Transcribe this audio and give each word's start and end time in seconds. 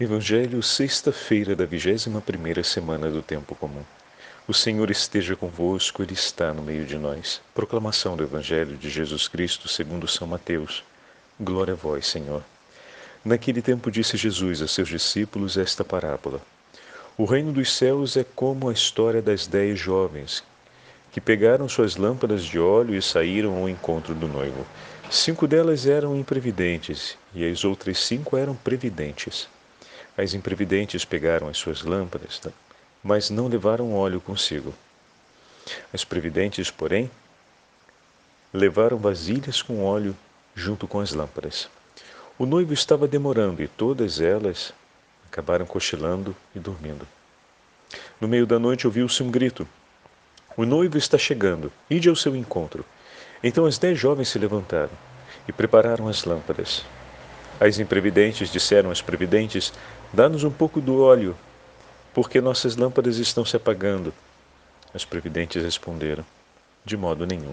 Evangelho, 0.00 0.60
sexta-feira 0.60 1.54
da 1.54 1.64
vigésima 1.64 2.20
primeira 2.20 2.64
semana 2.64 3.08
do 3.12 3.22
Tempo 3.22 3.54
Comum. 3.54 3.84
O 4.48 4.52
Senhor 4.52 4.90
esteja 4.90 5.36
convosco, 5.36 6.02
Ele 6.02 6.14
está 6.14 6.52
no 6.52 6.64
meio 6.64 6.84
de 6.84 6.98
nós. 6.98 7.40
Proclamação 7.54 8.16
do 8.16 8.24
Evangelho 8.24 8.76
de 8.76 8.90
Jesus 8.90 9.28
Cristo 9.28 9.68
segundo 9.68 10.08
São 10.08 10.26
Mateus. 10.26 10.82
Glória 11.38 11.74
a 11.74 11.76
vós, 11.76 12.08
Senhor. 12.08 12.42
Naquele 13.24 13.62
tempo 13.62 13.88
disse 13.88 14.16
Jesus 14.16 14.60
a 14.62 14.66
seus 14.66 14.88
discípulos 14.88 15.56
esta 15.56 15.84
parábola. 15.84 16.40
O 17.16 17.24
reino 17.24 17.52
dos 17.52 17.72
céus 17.72 18.16
é 18.16 18.26
como 18.34 18.68
a 18.68 18.72
história 18.72 19.22
das 19.22 19.46
dez 19.46 19.78
jovens 19.78 20.42
que 21.12 21.20
pegaram 21.20 21.68
suas 21.68 21.94
lâmpadas 21.94 22.42
de 22.42 22.58
óleo 22.58 22.96
e 22.96 23.00
saíram 23.00 23.56
ao 23.56 23.68
encontro 23.68 24.12
do 24.12 24.26
noivo. 24.26 24.66
Cinco 25.08 25.46
delas 25.46 25.86
eram 25.86 26.16
imprevidentes 26.16 27.16
e 27.32 27.48
as 27.48 27.64
outras 27.64 27.98
cinco 27.98 28.36
eram 28.36 28.56
previdentes. 28.56 29.48
As 30.16 30.32
imprevidentes 30.32 31.04
pegaram 31.04 31.48
as 31.48 31.58
suas 31.58 31.82
lâmpadas, 31.82 32.40
mas 33.02 33.30
não 33.30 33.48
levaram 33.48 33.92
óleo 33.92 34.20
consigo. 34.20 34.72
As 35.92 36.04
previdentes, 36.04 36.70
porém, 36.70 37.10
levaram 38.52 38.96
vasilhas 38.96 39.60
com 39.60 39.84
óleo 39.84 40.16
junto 40.54 40.86
com 40.86 41.00
as 41.00 41.12
lâmpadas. 41.12 41.68
O 42.38 42.46
noivo 42.46 42.72
estava 42.72 43.08
demorando 43.08 43.60
e 43.60 43.66
todas 43.66 44.20
elas 44.20 44.72
acabaram 45.26 45.66
cochilando 45.66 46.34
e 46.54 46.60
dormindo. 46.60 47.08
No 48.20 48.28
meio 48.28 48.46
da 48.46 48.58
noite 48.58 48.86
ouviu-se 48.86 49.20
um 49.20 49.30
grito: 49.32 49.66
O 50.56 50.64
noivo 50.64 50.96
está 50.96 51.18
chegando, 51.18 51.72
ide 51.90 52.08
ao 52.08 52.14
seu 52.14 52.36
encontro. 52.36 52.84
Então 53.42 53.66
as 53.66 53.78
dez 53.78 53.98
jovens 53.98 54.28
se 54.28 54.38
levantaram 54.38 54.92
e 55.48 55.52
prepararam 55.52 56.06
as 56.06 56.24
lâmpadas. 56.24 56.84
As 57.60 57.78
imprevidentes 57.78 58.50
disseram 58.50 58.90
às 58.90 59.00
previdentes: 59.00 59.72
Dá-nos 60.14 60.44
um 60.44 60.50
pouco 60.50 60.80
do 60.80 61.02
óleo, 61.02 61.36
porque 62.14 62.40
nossas 62.40 62.76
lâmpadas 62.76 63.16
estão 63.16 63.44
se 63.44 63.56
apagando. 63.56 64.14
As 64.94 65.04
previdentes 65.04 65.60
responderam: 65.60 66.24
De 66.84 66.96
modo 66.96 67.26
nenhum, 67.26 67.52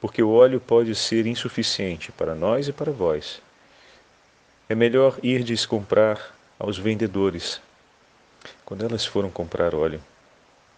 porque 0.00 0.22
o 0.22 0.30
óleo 0.30 0.60
pode 0.60 0.94
ser 0.94 1.26
insuficiente 1.26 2.12
para 2.12 2.32
nós 2.32 2.68
e 2.68 2.72
para 2.72 2.92
vós. 2.92 3.42
É 4.68 4.74
melhor 4.76 5.18
irdes 5.20 5.66
comprar 5.66 6.32
aos 6.60 6.78
vendedores. 6.78 7.60
Quando 8.64 8.84
elas 8.84 9.04
foram 9.04 9.28
comprar 9.28 9.74
óleo, 9.74 10.00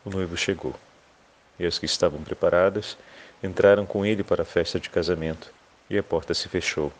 o 0.06 0.08
noivo 0.08 0.34
chegou, 0.34 0.74
e 1.58 1.66
as 1.66 1.78
que 1.78 1.84
estavam 1.84 2.22
preparadas 2.22 2.96
entraram 3.44 3.84
com 3.84 4.06
ele 4.06 4.24
para 4.24 4.44
a 4.44 4.46
festa 4.46 4.80
de 4.80 4.88
casamento, 4.88 5.52
e 5.90 5.98
a 5.98 6.02
porta 6.02 6.32
se 6.32 6.48
fechou. 6.48 6.90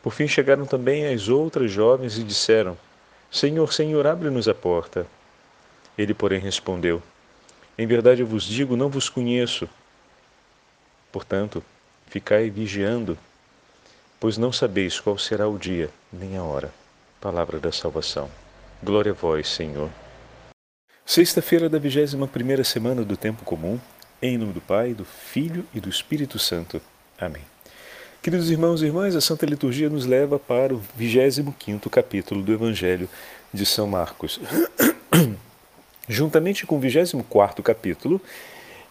Por 0.00 0.12
fim 0.12 0.28
chegaram 0.28 0.64
também 0.64 1.12
as 1.12 1.28
outras 1.28 1.72
jovens 1.72 2.16
e 2.16 2.22
disseram: 2.22 2.78
Senhor, 3.30 3.72
Senhor, 3.72 4.06
abre-nos 4.06 4.48
a 4.48 4.54
porta. 4.54 5.06
Ele, 5.96 6.14
porém, 6.14 6.40
respondeu: 6.40 7.02
Em 7.76 7.86
verdade 7.86 8.22
eu 8.22 8.26
vos 8.26 8.44
digo, 8.44 8.76
não 8.76 8.88
vos 8.88 9.08
conheço. 9.08 9.68
Portanto, 11.12 11.62
ficai 12.06 12.50
vigiando, 12.50 13.18
pois 14.20 14.38
não 14.38 14.52
sabeis 14.52 15.00
qual 15.00 15.18
será 15.18 15.48
o 15.48 15.58
dia 15.58 15.90
nem 16.12 16.36
a 16.36 16.42
hora. 16.42 16.72
Palavra 17.20 17.58
da 17.58 17.72
salvação. 17.72 18.30
Glória 18.82 19.12
a 19.12 19.14
vós, 19.14 19.48
Senhor. 19.48 19.90
Sexta-feira 21.04 21.68
da 21.68 21.78
vigésima 21.78 22.28
primeira 22.28 22.62
semana 22.62 23.02
do 23.02 23.16
Tempo 23.16 23.42
Comum, 23.44 23.80
em 24.20 24.36
nome 24.38 24.52
do 24.52 24.60
Pai, 24.60 24.94
do 24.94 25.04
Filho 25.04 25.64
e 25.74 25.80
do 25.80 25.88
Espírito 25.88 26.38
Santo. 26.38 26.80
Amém. 27.18 27.42
Queridos 28.20 28.50
irmãos 28.50 28.82
e 28.82 28.86
irmãs, 28.86 29.14
a 29.14 29.20
Santa 29.20 29.46
Liturgia 29.46 29.88
nos 29.88 30.04
leva 30.04 30.40
para 30.40 30.74
o 30.74 30.82
25 30.96 31.88
capítulo 31.88 32.42
do 32.42 32.52
Evangelho 32.52 33.08
de 33.54 33.64
São 33.64 33.86
Marcos. 33.86 34.40
Juntamente 36.08 36.66
com 36.66 36.76
o 36.76 36.80
24 36.80 37.62
capítulo, 37.62 38.20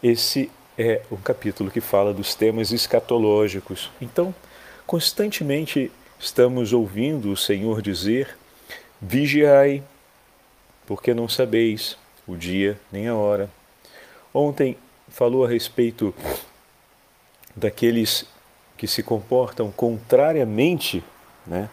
esse 0.02 0.50
é 0.78 1.02
um 1.11 1.17
capítulo 1.17 1.70
que 1.70 1.82
fala 1.82 2.14
dos 2.14 2.36
temas 2.36 2.71
escatológicos. 2.71 3.92
Então, 3.99 4.33
constantemente 4.86 5.92
estamos 6.17 6.71
ouvindo 6.71 7.30
o 7.30 7.38
Senhor 7.38 7.82
dizer: 7.82 8.38
Vigiai, 9.02 9.83
porque 10.86 11.14
não 11.14 11.27
sabeis 11.27 11.98
o 12.26 12.38
dia 12.38 12.80
nem 12.89 13.09
a 13.09 13.14
hora. 13.14 13.52
Ontem 14.33 14.77
falou 15.09 15.44
a 15.44 15.49
respeito 15.49 16.15
daqueles 17.54 18.26
que 18.77 18.88
se 18.88 19.02
comportam 19.02 19.71
contrariamente 19.71 21.04
né, 21.45 21.70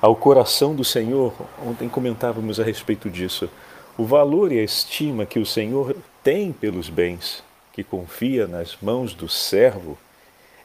ao 0.00 0.16
coração 0.16 0.74
do 0.74 0.84
Senhor. 0.84 1.34
Ontem 1.64 1.88
comentávamos 1.88 2.58
a 2.58 2.64
respeito 2.64 3.10
disso. 3.10 3.48
O 3.96 4.04
valor 4.04 4.50
e 4.50 4.58
a 4.58 4.62
estima 4.62 5.26
que 5.26 5.38
o 5.38 5.46
Senhor 5.46 5.94
tem 6.22 6.52
pelos 6.52 6.88
bens 6.88 7.44
que 7.72 7.84
confia 7.84 8.46
nas 8.46 8.76
mãos 8.80 9.14
do 9.14 9.28
servo 9.28 9.98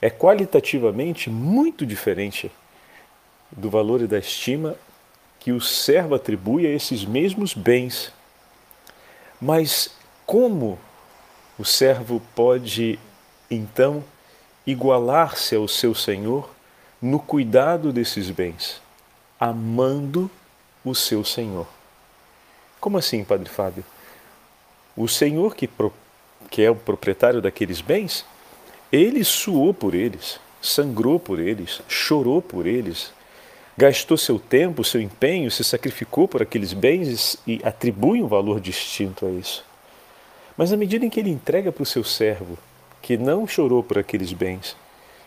é 0.02 0.10
qualitativamente 0.10 1.30
muito 1.30 1.86
diferente 1.86 2.52
do 3.52 3.70
valor 3.70 4.02
e 4.02 4.08
da 4.08 4.20
estima 4.20 4.76
que 5.40 5.52
o 5.52 5.60
servo 5.60 6.16
atribui 6.16 6.68
a 6.68 6.70
esses 6.70 7.04
mesmos 7.04 7.54
bens. 7.54 8.14
Mas 9.42 9.92
como 10.26 10.78
o 11.58 11.66
servo 11.66 12.22
pode 12.36 13.00
então 13.50 14.04
igualar-se 14.70 15.56
ao 15.56 15.68
seu 15.68 15.96
Senhor 15.96 16.50
no 17.02 17.20
cuidado 17.20 17.92
desses 17.92 18.30
bens, 18.30 18.82
amando 19.40 20.30
o 20.84 20.94
seu 20.94 21.24
Senhor. 21.24 21.68
Como 22.80 22.98
assim, 22.98 23.24
Padre 23.24 23.50
Fábio? 23.50 23.84
O 24.96 25.08
Senhor 25.08 25.56
que, 25.56 25.70
que 26.50 26.62
é 26.62 26.70
o 26.70 26.76
proprietário 26.76 27.42
daqueles 27.42 27.82
bens, 27.82 28.26
ele 28.92 29.24
suou 29.24 29.74
por 29.74 29.96
eles, 29.96 30.40
sangrou 30.62 31.20
por 31.20 31.40
eles, 31.40 31.82
chorou 31.88 32.42
por 32.42 32.68
eles, 32.68 33.12
gastou 33.78 34.18
seu 34.18 34.38
tempo, 34.38 34.84
seu 34.84 35.02
empenho, 35.02 35.50
se 35.50 35.64
sacrificou 35.64 36.28
por 36.28 36.42
aqueles 36.42 36.74
bens 36.74 37.38
e 37.48 37.62
atribui 37.64 38.22
um 38.22 38.28
valor 38.28 38.60
distinto 38.60 39.26
a 39.26 39.30
isso. 39.32 39.64
Mas 40.58 40.72
na 40.72 40.78
medida 40.78 41.06
em 41.06 41.10
que 41.10 41.20
ele 41.20 41.30
entrega 41.30 41.72
para 41.72 41.84
o 41.84 41.86
seu 41.86 42.04
servo 42.04 42.58
que 43.02 43.18
não 43.18 43.48
chorou 43.48 43.84
por 43.84 43.98
aqueles 43.98 44.34
bens, 44.34 44.76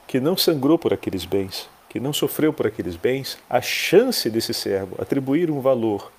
que 0.06 0.20
não 0.20 0.36
sangrou 0.36 0.78
por 0.78 0.92
aqueles 0.92 1.24
bens, 1.24 1.68
que 1.88 2.00
não 2.00 2.12
sofreu 2.12 2.52
por 2.52 2.66
aqueles 2.66 2.96
bens, 2.96 3.38
a 3.48 3.60
chance 3.60 4.28
desse 4.30 4.54
servo 4.54 4.96
atribuir 5.00 5.50
um 5.50 5.60
valor 5.60 6.10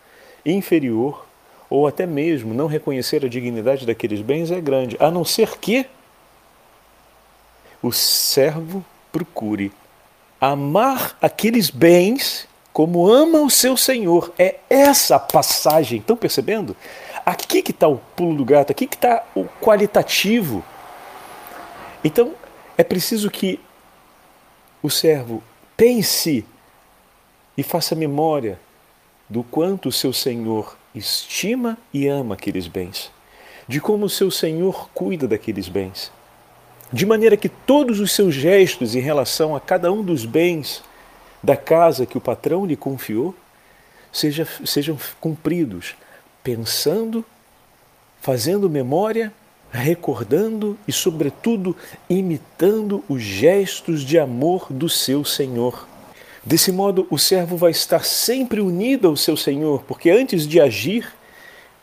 inferior 0.46 1.26
ou 1.70 1.88
até 1.88 2.06
mesmo 2.06 2.54
não 2.54 2.68
reconhecer 2.68 3.26
a 3.26 3.30
dignidade 3.30 3.86
daqueles 3.86 4.22
bens 4.22 4.52
é 4.52 4.62
grande, 4.62 4.96
a 5.00 5.10
não 5.10 5.26
ser 5.26 5.58
que 5.58 5.86
o 7.82 7.92
servo 7.92 8.86
procure 9.12 9.72
amar 10.40 11.18
aqueles 11.22 11.70
bens 11.70 12.48
como 12.72 13.08
ama 13.08 13.42
o 13.42 13.50
seu 13.50 13.78
Senhor. 13.78 14.34
É 14.38 14.56
essa 14.70 15.20
passagem, 15.20 16.00
estão 16.00 16.18
percebendo? 16.18 16.76
Aqui 17.26 17.62
que 17.62 17.72
está 17.72 17.88
o 17.88 18.02
pulo 18.16 18.38
do 18.38 18.46
gato, 18.46 18.72
aqui 18.72 18.88
que 18.88 18.96
está 18.96 19.24
o 19.36 19.46
qualitativo 19.62 20.64
então, 22.04 22.34
é 22.78 22.84
preciso 22.84 23.30
que 23.30 23.60
o 24.82 24.90
servo 24.90 25.44
pense 25.78 26.46
e 27.58 27.64
faça 27.64 27.96
memória 27.96 28.60
do 29.30 29.44
quanto 29.44 29.90
o 29.90 29.92
seu 29.92 30.12
Senhor 30.12 30.78
estima 30.94 31.78
e 31.94 32.08
ama 32.08 32.36
aqueles 32.36 32.68
bens, 32.68 33.12
de 33.68 33.80
como 33.80 34.06
o 34.06 34.10
seu 34.10 34.30
Senhor 34.30 34.90
cuida 34.94 35.28
daqueles 35.28 35.70
bens, 35.70 36.12
de 36.92 37.06
maneira 37.06 37.38
que 37.38 37.50
todos 37.50 38.00
os 38.00 38.12
seus 38.12 38.36
gestos 38.36 38.96
em 38.96 39.00
relação 39.00 39.56
a 39.56 39.60
cada 39.60 39.92
um 39.92 40.04
dos 40.04 40.26
bens 40.26 40.84
da 41.42 41.58
casa 41.58 42.06
que 42.06 42.18
o 42.18 42.22
patrão 42.22 42.66
lhe 42.66 42.76
confiou 42.76 43.34
seja, 44.12 44.48
sejam 44.66 44.98
cumpridos, 45.20 45.96
pensando, 46.44 47.26
fazendo 48.22 48.70
memória 48.70 49.34
recordando 49.74 50.78
e, 50.88 50.92
sobretudo, 50.92 51.76
imitando 52.08 53.04
os 53.10 53.22
gestos 53.22 54.06
de 54.06 54.20
amor 54.20 54.68
do 54.70 54.88
seu 54.88 55.26
Senhor. 55.26 55.88
Desse 56.46 56.72
modo, 56.72 57.08
o 57.10 57.18
servo 57.18 57.58
vai 57.58 57.72
estar 57.72 58.06
sempre 58.06 58.62
unido 58.62 59.08
ao 59.08 59.18
seu 59.18 59.36
Senhor, 59.36 59.84
porque 59.88 60.12
antes 60.12 60.48
de 60.48 60.62
agir, 60.62 61.12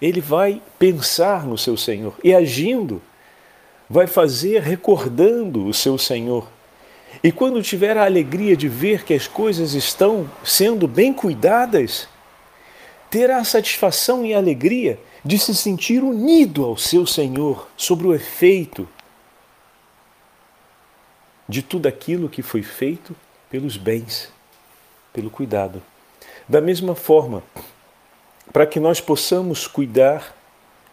ele 0.00 0.20
vai 0.20 0.62
pensar 0.78 1.44
no 1.44 1.58
seu 1.58 1.76
Senhor 1.76 2.14
e, 2.22 2.32
agindo, 2.32 3.02
vai 3.88 4.06
fazer 4.06 4.62
recordando 4.62 5.66
o 5.66 5.74
seu 5.74 5.98
Senhor. 5.98 6.46
E 7.24 7.32
quando 7.32 7.60
tiver 7.60 7.96
a 7.96 8.04
alegria 8.04 8.56
de 8.56 8.68
ver 8.68 9.02
que 9.02 9.12
as 9.12 9.26
coisas 9.26 9.74
estão 9.74 10.30
sendo 10.44 10.86
bem 10.86 11.12
cuidadas, 11.12 12.06
terá 13.10 13.42
satisfação 13.42 14.24
e 14.24 14.32
alegria 14.32 14.96
de 15.24 15.38
se 15.38 15.54
sentir 15.54 16.02
unido 16.02 16.64
ao 16.64 16.76
seu 16.76 17.06
Senhor 17.06 17.68
sobre 17.76 18.06
o 18.06 18.14
efeito 18.14 18.88
de 21.48 21.62
tudo 21.62 21.86
aquilo 21.86 22.28
que 22.28 22.42
foi 22.42 22.62
feito 22.62 23.14
pelos 23.50 23.76
bens, 23.76 24.32
pelo 25.12 25.30
cuidado. 25.30 25.82
Da 26.48 26.60
mesma 26.60 26.94
forma, 26.94 27.42
para 28.52 28.66
que 28.66 28.80
nós 28.80 29.00
possamos 29.00 29.66
cuidar, 29.66 30.34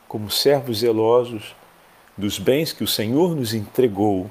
como 0.07 0.29
servos 0.29 0.79
zelosos, 0.79 1.55
dos 2.17 2.39
bens 2.39 2.73
que 2.73 2.83
o 2.83 2.87
Senhor 2.87 3.35
nos 3.35 3.53
entregou, 3.53 4.29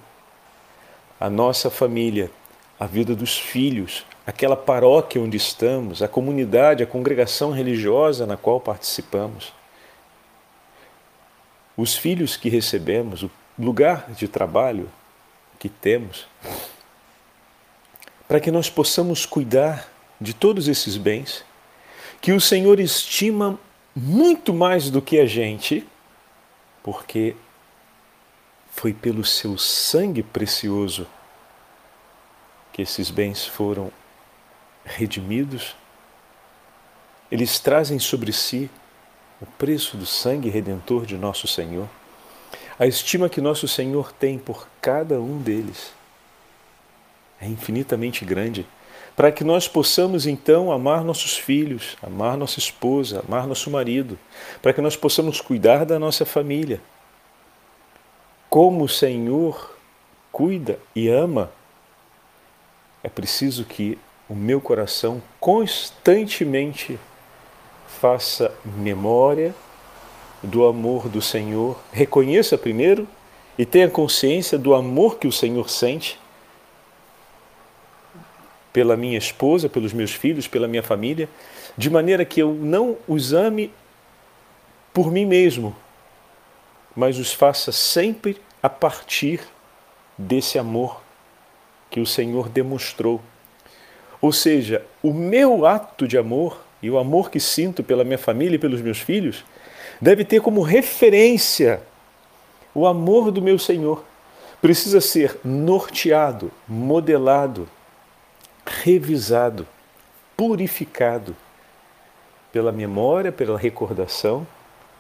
a 1.19 1.31
nossa 1.31 1.71
família, 1.71 2.31
a 2.79 2.87
vida 2.87 3.15
dos 3.15 3.39
filhos, 3.39 4.05
aquela 4.27 4.57
paróquia 4.57 5.21
onde 5.21 5.37
estamos, 5.37 6.03
a 6.03 6.09
comunidade, 6.09 6.83
a 6.83 6.87
congregação 6.87 7.53
religiosa 7.53 8.27
na 8.27 8.37
qual 8.37 8.61
participamos, 8.61 9.56
os 11.77 11.97
filhos 11.97 12.37
que 12.37 12.49
recebemos, 12.49 13.23
o 13.23 13.31
lugar 13.59 14.11
de 14.13 14.27
trabalho 14.27 14.91
que 15.59 15.69
temos, 15.69 16.27
para 18.27 18.41
que 18.41 18.51
nós 18.51 18.71
possamos 18.71 19.27
cuidar 19.27 19.89
de 20.21 20.35
todos 20.35 20.69
esses 20.69 20.97
bens 20.97 21.45
que 22.21 22.33
o 22.33 22.41
Senhor 22.41 22.81
estima 22.81 23.59
muito 23.95 24.53
mais 24.53 24.91
do 24.91 25.01
que 25.01 25.19
a 25.19 25.27
gente, 25.27 25.87
porque 26.83 27.37
foi 28.71 28.93
pelo 28.93 29.25
seu 29.25 29.57
sangue 29.57 30.23
precioso 30.23 31.07
que 32.73 32.83
esses 32.83 33.11
bens 33.11 33.47
foram 33.47 33.91
redimidos. 34.85 35.75
Eles 37.31 37.59
trazem 37.59 37.99
sobre 37.99 38.33
si 38.33 38.71
o 39.41 39.47
preço 39.47 39.97
do 39.97 40.07
sangue 40.07 40.49
redentor 40.49 41.07
de 41.07 41.17
nosso 41.17 41.47
Senhor, 41.47 41.89
a 42.79 42.87
estima 42.87 43.29
que 43.29 43.41
nosso 43.41 43.67
Senhor 43.67 44.13
tem 44.13 44.39
por 44.39 44.69
cada 44.81 45.21
um 45.21 45.39
deles 45.39 45.97
é 47.41 47.47
infinitamente 47.47 48.25
grande, 48.25 48.67
para 49.15 49.33
que 49.33 49.45
nós 49.45 49.67
possamos 49.67 50.27
então 50.27 50.71
amar 50.71 51.05
nossos 51.05 51.37
filhos, 51.37 51.97
amar 52.03 52.37
nossa 52.37 52.59
esposa, 52.59 53.23
amar 53.27 53.47
nosso 53.47 53.71
marido, 53.71 54.19
para 54.61 54.73
que 54.73 54.81
nós 54.81 54.97
possamos 54.97 55.41
cuidar 55.41 55.85
da 55.85 55.99
nossa 55.99 56.25
família. 56.25 56.81
Como 58.49 58.85
o 58.85 58.89
Senhor 58.89 59.77
cuida 60.31 60.79
e 60.95 61.09
ama, 61.09 61.51
é 63.03 63.09
preciso 63.09 63.65
que 63.65 63.99
o 64.29 64.35
meu 64.35 64.61
coração 64.61 65.23
constantemente 65.39 66.99
faça 67.97 68.55
memória 68.65 69.55
do 70.43 70.67
amor 70.67 71.09
do 71.09 71.23
Senhor, 71.23 71.79
reconheça 71.93 72.59
primeiro 72.59 73.09
e 73.59 73.65
tenha 73.65 73.89
consciência 73.89 74.59
do 74.59 74.75
amor 74.75 75.19
que 75.19 75.27
o 75.27 75.33
Senhor 75.33 75.69
sente 75.71 76.19
pela 78.73 78.97
minha 78.97 79.17
esposa, 79.17 79.69
pelos 79.69 79.95
meus 79.95 80.13
filhos, 80.13 80.47
pela 80.47 80.69
minha 80.69 80.83
família, 80.83 81.29
de 81.77 81.89
maneira 81.89 82.25
que 82.25 82.41
eu 82.41 82.53
não 82.53 82.97
os 83.09 83.33
ame 83.33 83.73
por 84.93 85.11
mim 85.11 85.25
mesmo, 85.25 85.75
mas 86.95 87.19
os 87.19 87.33
faça 87.33 87.73
sempre 87.73 88.39
a 88.63 88.69
partir 88.69 89.41
desse 90.19 90.59
amor 90.59 91.01
que 91.91 92.01
o 92.01 92.07
Senhor 92.07 92.51
demonstrou. 92.51 93.23
Ou 94.21 94.33
seja, 94.33 94.85
o 95.03 95.13
meu 95.13 95.65
ato 95.65 96.07
de 96.07 96.19
amor 96.19 96.66
e 96.83 96.91
o 96.91 96.99
amor 96.99 97.31
que 97.31 97.41
sinto 97.41 97.83
pela 97.83 98.05
minha 98.05 98.19
família 98.19 98.57
e 98.57 98.59
pelos 98.59 98.81
meus 98.81 98.99
filhos 98.99 99.45
deve 100.01 100.25
ter 100.25 100.41
como 100.41 100.61
referência 100.63 101.81
o 102.75 102.87
amor 102.87 103.31
do 103.31 103.41
meu 103.41 103.59
Senhor. 103.59 104.05
Precisa 104.61 105.01
ser 105.01 105.39
norteado, 105.45 106.51
modelado 106.69 107.69
revisado, 108.67 109.67
purificado 110.37 111.37
pela 112.53 112.73
memória, 112.73 113.31
pela 113.31 113.59
recordação 113.59 114.47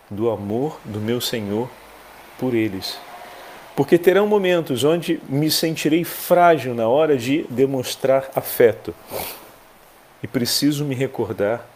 do 0.08 0.30
amor 0.30 0.78
do 0.84 1.00
meu 1.00 1.20
Senhor 1.20 1.68
por 2.38 2.54
eles. 2.54 2.98
Porque 3.74 3.98
terão 3.98 4.26
momentos 4.26 4.84
onde 4.84 5.20
me 5.28 5.50
sentirei 5.50 6.04
frágil 6.04 6.74
na 6.74 6.88
hora 6.88 7.16
de 7.16 7.44
demonstrar 7.50 8.30
afeto. 8.34 8.94
E 10.22 10.26
preciso 10.26 10.84
me 10.84 10.94
recordar 10.94 11.66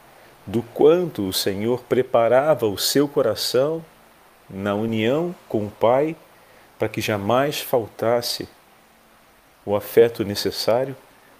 do 0.47 0.63
quanto 0.63 1.29
o 1.29 1.33
Senhor 1.33 1.83
preparava 1.83 2.67
o 2.67 2.79
seu 2.79 3.07
coração 3.07 3.85
na 4.49 4.75
união 4.75 5.35
com 5.49 5.67
o 5.67 5.71
Pai 5.71 6.17
para 6.79 6.89
que 6.89 7.01
jamais 7.01 7.61
faltasse 7.61 8.49
o 9.65 9.77
afeto 9.77 10.25
necessário 10.25 10.97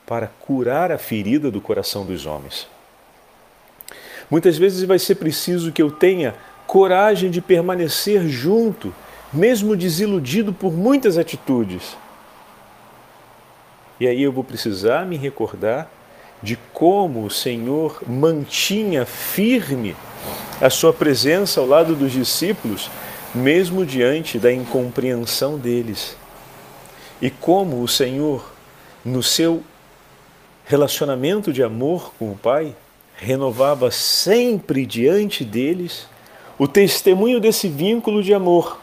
para 0.07 0.27
curar 0.27 0.93
a 0.93 0.99
ferida 0.99 1.51
do 1.51 1.61
coração 1.61 2.05
dos 2.05 2.27
homens. 2.27 2.69
Muitas 4.31 4.59
vezes 4.59 4.85
vai 4.85 4.99
ser 4.99 5.17
preciso 5.17 5.73
que 5.73 5.83
eu 5.83 5.91
tenha 5.91 6.35
coragem 6.67 7.31
de 7.31 7.41
permanecer 7.41 8.29
junto, 8.29 8.95
mesmo 9.33 9.77
desiludido 9.77 10.53
por 10.53 10.73
muitas 10.73 11.19
atitudes. 11.19 11.97
E 13.99 14.07
aí 14.07 14.23
eu 14.23 14.31
vou 14.31 14.45
precisar 14.45 15.05
me 15.05 15.17
recordar 15.17 15.91
de 16.43 16.57
como 16.73 17.25
o 17.25 17.31
Senhor 17.31 18.03
mantinha 18.07 19.05
firme 19.05 19.95
a 20.61 20.71
sua 20.71 20.93
presença 20.93 21.61
ao 21.61 21.67
lado 21.67 21.95
dos 21.95 22.13
discípulos, 22.13 22.91
mesmo 23.35 23.85
diante 23.85 24.39
da 24.39 24.53
incompreensão 24.53 25.59
deles. 25.59 26.17
E 27.21 27.31
como 27.31 27.83
o 27.83 27.89
Senhor, 27.89 28.53
no 29.05 29.23
seu 29.23 29.63
relacionamento 30.65 31.53
de 31.53 31.63
amor 31.63 32.13
com 32.19 32.33
o 32.33 32.37
Pai 32.37 32.75
renovava 33.17 33.91
sempre 33.91 34.87
diante 34.87 35.45
deles 35.45 36.07
o 36.59 36.69
testemunho 36.69 37.41
desse 37.41 37.69
vínculo 37.69 38.23
de 38.23 38.33
amor, 38.33 38.81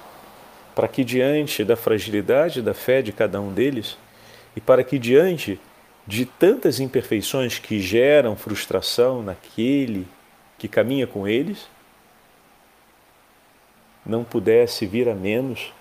para 0.75 0.87
que 0.87 1.03
diante 1.03 1.63
da 1.63 1.75
fragilidade 1.75 2.61
da 2.61 2.73
fé 2.73 3.01
de 3.01 3.11
cada 3.11 3.39
um 3.39 3.51
deles 3.51 3.97
e 4.55 4.61
para 4.61 4.83
que 4.83 4.99
diante 4.99 5.59
de 6.07 6.25
tantas 6.25 6.79
imperfeições 6.79 7.59
que 7.59 7.81
geram 7.81 8.35
frustração 8.35 9.21
naquele 9.21 10.07
que 10.57 10.67
caminha 10.67 11.05
com 11.05 11.27
eles, 11.27 11.67
não 14.05 14.23
pudesse 14.23 14.85
vir 14.85 15.09
a 15.09 15.13
menos 15.13 15.73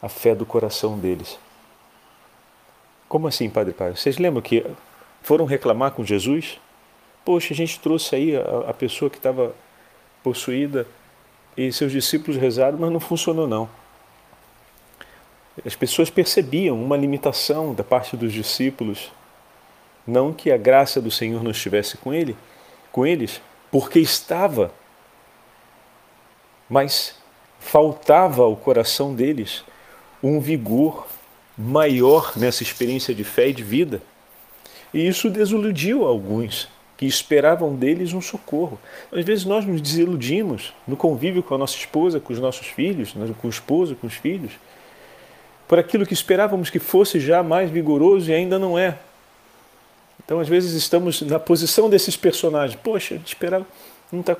a 0.00 0.08
fé 0.08 0.34
do 0.34 0.46
coração 0.46 0.98
deles. 0.98 1.38
Como 3.06 3.28
assim, 3.28 3.50
Padre 3.50 3.74
Pai? 3.74 3.94
Vocês 3.94 4.16
lembram 4.16 4.40
que 4.40 4.64
foram 5.22 5.44
reclamar 5.44 5.92
com 5.92 6.04
Jesus? 6.04 6.58
Poxa, 7.24 7.52
a 7.52 7.56
gente 7.56 7.78
trouxe 7.80 8.16
aí 8.16 8.36
a, 8.36 8.70
a 8.70 8.74
pessoa 8.74 9.10
que 9.10 9.18
estava 9.18 9.54
possuída 10.22 10.86
e 11.56 11.70
seus 11.72 11.92
discípulos 11.92 12.40
rezaram, 12.40 12.78
mas 12.78 12.90
não 12.90 13.00
funcionou 13.00 13.46
não. 13.46 13.68
As 15.66 15.74
pessoas 15.74 16.08
percebiam 16.08 16.80
uma 16.80 16.96
limitação 16.96 17.74
da 17.74 17.82
parte 17.82 18.16
dos 18.16 18.32
discípulos, 18.32 19.10
não 20.08 20.32
que 20.32 20.50
a 20.50 20.56
graça 20.56 21.00
do 21.00 21.10
Senhor 21.10 21.44
não 21.44 21.50
estivesse 21.50 21.98
com 21.98 22.14
ele, 22.14 22.34
com 22.90 23.06
eles, 23.06 23.42
porque 23.70 23.98
estava, 24.00 24.72
mas 26.68 27.14
faltava 27.60 28.42
ao 28.42 28.56
coração 28.56 29.14
deles 29.14 29.62
um 30.22 30.40
vigor 30.40 31.06
maior 31.56 32.32
nessa 32.36 32.62
experiência 32.62 33.14
de 33.14 33.22
fé 33.22 33.48
e 33.48 33.52
de 33.52 33.62
vida. 33.62 34.00
E 34.94 35.06
isso 35.06 35.28
desiludiu 35.28 36.06
alguns 36.06 36.68
que 36.96 37.04
esperavam 37.04 37.76
deles 37.76 38.12
um 38.12 38.20
socorro. 38.20 38.80
Às 39.12 39.24
vezes 39.24 39.44
nós 39.44 39.64
nos 39.64 39.80
desiludimos 39.80 40.72
no 40.86 40.96
convívio 40.96 41.42
com 41.42 41.54
a 41.54 41.58
nossa 41.58 41.76
esposa, 41.76 42.18
com 42.18 42.32
os 42.32 42.40
nossos 42.40 42.66
filhos, 42.66 43.14
né, 43.14 43.32
com 43.40 43.46
o 43.46 43.50
esposo, 43.50 43.94
com 43.94 44.06
os 44.06 44.14
filhos, 44.14 44.52
por 45.68 45.78
aquilo 45.78 46.06
que 46.06 46.14
esperávamos 46.14 46.70
que 46.70 46.78
fosse 46.78 47.20
já 47.20 47.42
mais 47.42 47.70
vigoroso 47.70 48.30
e 48.30 48.34
ainda 48.34 48.58
não 48.58 48.78
é. 48.78 48.98
Então, 50.28 50.40
às 50.40 50.46
vezes, 50.46 50.74
estamos 50.74 51.22
na 51.22 51.38
posição 51.38 51.88
desses 51.88 52.14
personagens. 52.14 52.78
Poxa, 52.78 53.18
esperava, 53.24 53.66
não 54.12 54.20
está. 54.20 54.36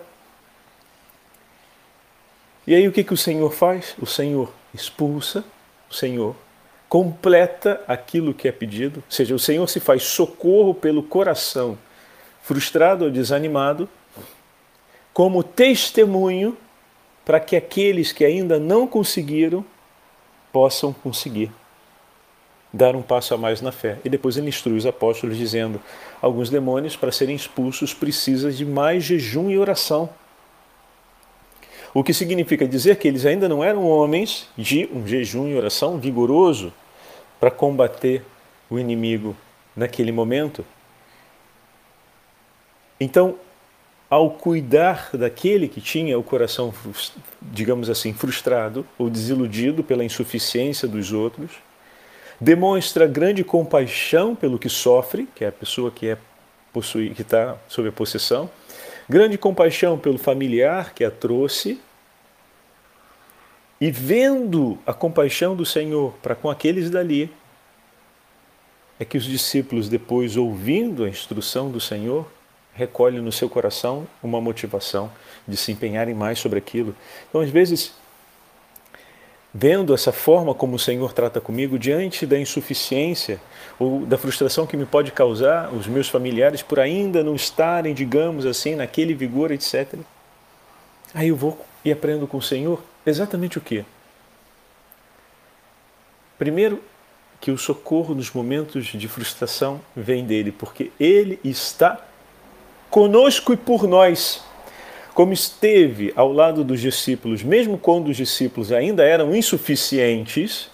E 2.67 2.75
aí, 2.75 2.87
o 2.87 2.93
que, 2.93 3.03
que 3.03 3.15
o 3.15 3.17
Senhor 3.17 3.51
faz? 3.51 3.95
O 3.99 4.05
Senhor 4.05 4.53
expulsa, 4.75 5.43
o 5.91 5.95
Senhor 5.95 6.37
completa 6.91 7.83
aquilo 7.89 8.35
que 8.35 8.47
é 8.47 8.53
pedido, 8.53 8.99
ou 8.99 9.11
seja, 9.11 9.35
o 9.35 9.39
Senhor 9.39 9.67
se 9.67 9.81
faz 9.81 10.03
socorro 10.03 10.75
pelo 10.75 11.03
coração 11.03 11.79
frustrado 12.43 13.07
ou 13.07 13.11
desanimado, 13.11 13.89
como 15.15 15.43
testemunho 15.43 16.55
para 17.25 17.41
que 17.41 17.57
aqueles 17.57 18.13
que 18.13 18.27
ainda 18.27 18.59
não 18.59 18.87
conseguiram 18.87 19.65
possam 20.53 20.93
conseguir 20.93 21.51
dar 22.73 22.95
um 22.95 23.03
passo 23.03 23.35
a 23.35 23.39
mais 23.39 23.61
na 23.61 23.73
fé. 23.73 23.99
E 24.05 24.09
depois 24.09 24.37
ele 24.37 24.49
instrui 24.49 24.77
os 24.77 24.87
apóstolos 24.87 25.37
dizendo: 25.37 25.81
alguns 26.21 26.51
demônios 26.51 26.97
para 26.97 27.13
serem 27.13 27.37
expulsos 27.37 27.95
precisam 27.95 28.51
de 28.51 28.65
mais 28.65 29.05
jejum 29.05 29.51
e 29.51 29.59
oração. 29.59 30.09
O 31.95 32.05
que 32.05 32.13
significa 32.13 32.69
dizer 32.69 32.97
que 32.97 33.09
eles 33.09 33.25
ainda 33.25 33.49
não 33.49 33.65
eram 33.65 33.87
homens 33.87 34.49
de 34.57 34.89
um 34.93 35.07
jejum 35.07 35.49
e 35.49 35.57
oração 35.57 35.99
vigoroso 35.99 36.73
para 37.41 37.51
combater 37.51 38.23
o 38.69 38.79
inimigo 38.79 39.35
naquele 39.75 40.13
momento. 40.13 40.65
Então, 43.01 43.37
ao 44.11 44.31
cuidar 44.31 45.11
daquele 45.15 45.69
que 45.69 45.81
tinha 45.81 46.19
o 46.19 46.23
coração, 46.23 46.75
digamos 47.41 47.89
assim, 47.89 48.13
frustrado 48.13 48.87
ou 48.99 49.09
desiludido 49.09 49.85
pela 49.85 50.05
insuficiência 50.05 50.89
dos 50.89 51.13
outros, 51.13 51.51
demonstra 52.41 53.07
grande 53.07 53.43
compaixão 53.43 54.35
pelo 54.35 54.59
que 54.59 54.69
sofre, 54.69 55.29
que 55.35 55.45
é 55.45 55.49
a 55.49 55.53
pessoa 55.53 55.91
que 55.91 56.09
é 56.09 56.19
possui, 56.73 57.11
que 57.11 57.23
está 57.23 57.57
sob 57.69 57.89
a 57.89 57.93
possessão, 57.93 58.51
grande 59.09 59.39
compaixão 59.39 59.99
pelo 59.99 60.19
familiar 60.19 60.93
que 60.95 61.05
a 61.05 61.11
trouxe, 61.11 61.81
e 63.81 63.91
vendo 63.91 64.79
a 64.87 64.93
compaixão 64.93 65.55
do 65.55 65.65
Senhor 65.65 66.13
para 66.21 66.35
com 66.35 66.51
aqueles 66.51 66.91
dali, 66.91 67.33
é 68.99 69.05
que 69.05 69.17
os 69.17 69.25
discípulos, 69.25 69.89
depois 69.89 70.37
ouvindo 70.37 71.05
a 71.05 71.09
instrução 71.09 71.71
do 71.71 71.81
Senhor, 71.81 72.29
recolhe 72.75 73.21
no 73.21 73.31
seu 73.31 73.49
coração 73.49 74.07
uma 74.23 74.41
motivação 74.41 75.11
de 75.47 75.57
se 75.57 75.71
empenharem 75.71 76.15
mais 76.15 76.39
sobre 76.39 76.59
aquilo. 76.59 76.95
Então, 77.29 77.41
às 77.41 77.51
vezes, 77.51 77.93
vendo 79.53 79.95
essa 79.95 80.13
forma 80.13 80.55
como 80.55 80.77
o 80.77 80.79
Senhor 80.79 81.13
trata 81.13 81.41
comigo, 81.41 81.79
diante 81.79 82.27
da 82.27 82.39
insuficiência 82.39 83.41
ou 83.79 84.05
da 84.05 84.19
frustração 84.19 84.67
que 84.67 84.77
me 84.77 84.85
pode 84.85 85.11
causar 85.13 85.73
os 85.73 85.87
meus 85.87 86.09
familiares 86.09 86.63
por 86.63 86.79
ainda 86.79 87.23
não 87.25 87.35
estarem, 87.35 87.95
digamos 87.95 88.45
assim, 88.45 88.75
naquele 88.75 89.15
vigor, 89.15 89.51
etc. 89.51 89.95
Aí 91.15 91.29
eu 91.29 91.37
vou 91.37 91.59
e 91.85 91.91
aprendo 91.91 92.27
com 92.27 92.37
o 92.37 92.43
Senhor 92.43 92.83
exatamente 93.07 93.59
o 93.59 93.61
que? 93.61 93.85
Primeiro, 96.39 96.83
que 97.41 97.51
o 97.51 97.59
socorro 97.59 98.15
nos 98.15 98.31
momentos 98.33 98.87
de 98.87 99.09
frustração 99.09 99.81
vem 99.97 100.25
dele, 100.25 100.53
porque 100.53 100.91
ele 100.99 101.39
está 101.43 102.01
conosco 102.91 103.53
e 103.53 103.57
por 103.57 103.87
nós, 103.87 104.45
como 105.19 105.33
esteve 105.33 106.13
ao 106.15 106.33
lado 106.33 106.63
dos 106.63 106.81
discípulos, 106.81 107.43
mesmo 107.43 107.77
quando 107.77 108.07
os 108.07 108.17
discípulos 108.17 108.71
ainda 108.71 109.03
eram 109.03 109.35
insuficientes, 109.35 110.71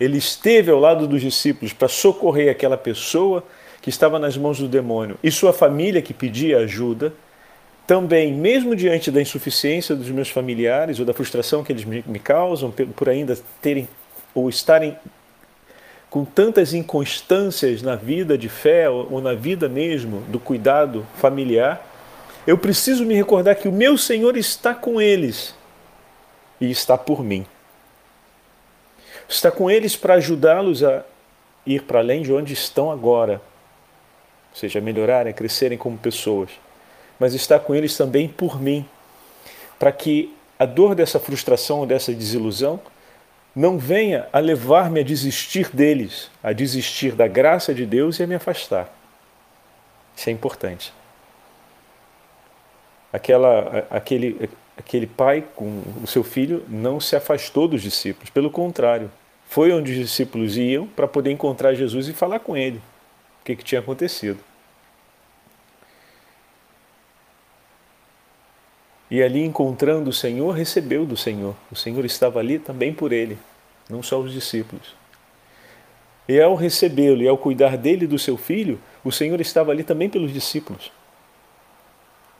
ele 0.00 0.16
esteve 0.16 0.70
ao 0.70 0.80
lado 0.80 1.06
dos 1.06 1.20
discípulos 1.20 1.74
para 1.74 1.88
socorrer 1.88 2.50
aquela 2.50 2.78
pessoa 2.78 3.44
que 3.82 3.90
estava 3.90 4.18
nas 4.18 4.34
mãos 4.34 4.58
do 4.58 4.66
demônio 4.66 5.18
e 5.22 5.30
sua 5.30 5.52
família 5.52 6.00
que 6.00 6.14
pedia 6.14 6.60
ajuda. 6.60 7.12
Também, 7.86 8.32
mesmo 8.32 8.74
diante 8.74 9.10
da 9.10 9.20
insuficiência 9.20 9.94
dos 9.94 10.08
meus 10.08 10.30
familiares 10.30 10.98
ou 10.98 11.04
da 11.04 11.12
frustração 11.12 11.62
que 11.62 11.70
eles 11.70 11.84
me, 11.84 12.18
causam 12.18 12.72
por 12.96 13.10
ainda 13.10 13.36
terem 13.60 13.86
ou 14.34 14.48
estarem 14.48 14.96
com 16.08 16.24
tantas 16.24 16.72
inconstâncias 16.72 17.82
na 17.82 17.94
vida 17.94 18.38
de 18.38 18.48
fé 18.48 18.88
ou 18.88 19.20
na 19.20 19.34
vida 19.34 19.68
mesmo 19.68 20.22
do 20.28 20.40
cuidado 20.40 21.06
familiar, 21.18 21.91
eu 22.46 22.58
preciso 22.58 23.04
me 23.04 23.14
recordar 23.14 23.56
que 23.56 23.68
o 23.68 23.72
meu 23.72 23.96
Senhor 23.96 24.36
está 24.36 24.74
com 24.74 25.00
eles 25.00 25.54
e 26.60 26.70
está 26.70 26.98
por 26.98 27.22
mim. 27.22 27.46
Está 29.28 29.50
com 29.50 29.70
eles 29.70 29.96
para 29.96 30.14
ajudá-los 30.14 30.82
a 30.82 31.04
ir 31.64 31.82
para 31.82 32.00
além 32.00 32.22
de 32.22 32.32
onde 32.32 32.52
estão 32.52 32.90
agora, 32.90 33.40
ou 34.50 34.56
seja, 34.56 34.80
melhorarem, 34.80 35.32
crescerem 35.32 35.78
como 35.78 35.96
pessoas, 35.96 36.50
mas 37.18 37.34
está 37.34 37.58
com 37.58 37.74
eles 37.74 37.96
também 37.96 38.28
por 38.28 38.60
mim, 38.60 38.86
para 39.78 39.92
que 39.92 40.34
a 40.58 40.66
dor 40.66 40.94
dessa 40.94 41.18
frustração 41.18 41.78
ou 41.78 41.86
dessa 41.86 42.12
desilusão 42.12 42.80
não 43.54 43.78
venha 43.78 44.28
a 44.32 44.38
levar-me 44.38 45.00
a 45.00 45.02
desistir 45.02 45.70
deles, 45.74 46.30
a 46.42 46.52
desistir 46.52 47.12
da 47.12 47.28
graça 47.28 47.72
de 47.74 47.86
Deus 47.86 48.18
e 48.18 48.22
a 48.22 48.26
me 48.26 48.34
afastar. 48.34 48.92
Isso 50.16 50.28
é 50.28 50.32
importante. 50.32 50.92
Aquela, 53.12 53.86
aquele, 53.90 54.48
aquele 54.76 55.06
pai 55.06 55.44
com 55.54 55.82
o 56.02 56.06
seu 56.06 56.24
filho 56.24 56.64
não 56.68 56.98
se 56.98 57.14
afastou 57.14 57.68
dos 57.68 57.82
discípulos, 57.82 58.30
pelo 58.30 58.50
contrário, 58.50 59.10
foi 59.46 59.70
onde 59.70 59.92
os 59.92 59.98
discípulos 59.98 60.56
iam 60.56 60.86
para 60.86 61.06
poder 61.06 61.30
encontrar 61.30 61.74
Jesus 61.74 62.08
e 62.08 62.14
falar 62.14 62.40
com 62.40 62.56
ele 62.56 62.78
o 62.78 63.44
que, 63.44 63.56
que 63.56 63.64
tinha 63.64 63.80
acontecido. 63.80 64.38
E 69.10 69.22
ali, 69.22 69.44
encontrando 69.44 70.08
o 70.08 70.12
Senhor, 70.12 70.52
recebeu 70.52 71.04
do 71.04 71.18
Senhor. 71.18 71.54
O 71.70 71.76
Senhor 71.76 72.02
estava 72.06 72.38
ali 72.38 72.58
também 72.58 72.94
por 72.94 73.12
ele, 73.12 73.36
não 73.90 74.02
só 74.02 74.18
os 74.18 74.32
discípulos. 74.32 74.94
E 76.26 76.40
ao 76.40 76.54
recebê-lo 76.54 77.22
e 77.22 77.28
ao 77.28 77.36
cuidar 77.36 77.76
dele 77.76 78.04
e 78.04 78.08
do 78.08 78.18
seu 78.18 78.38
filho, 78.38 78.80
o 79.04 79.12
Senhor 79.12 79.38
estava 79.38 79.70
ali 79.70 79.84
também 79.84 80.08
pelos 80.08 80.32
discípulos, 80.32 80.90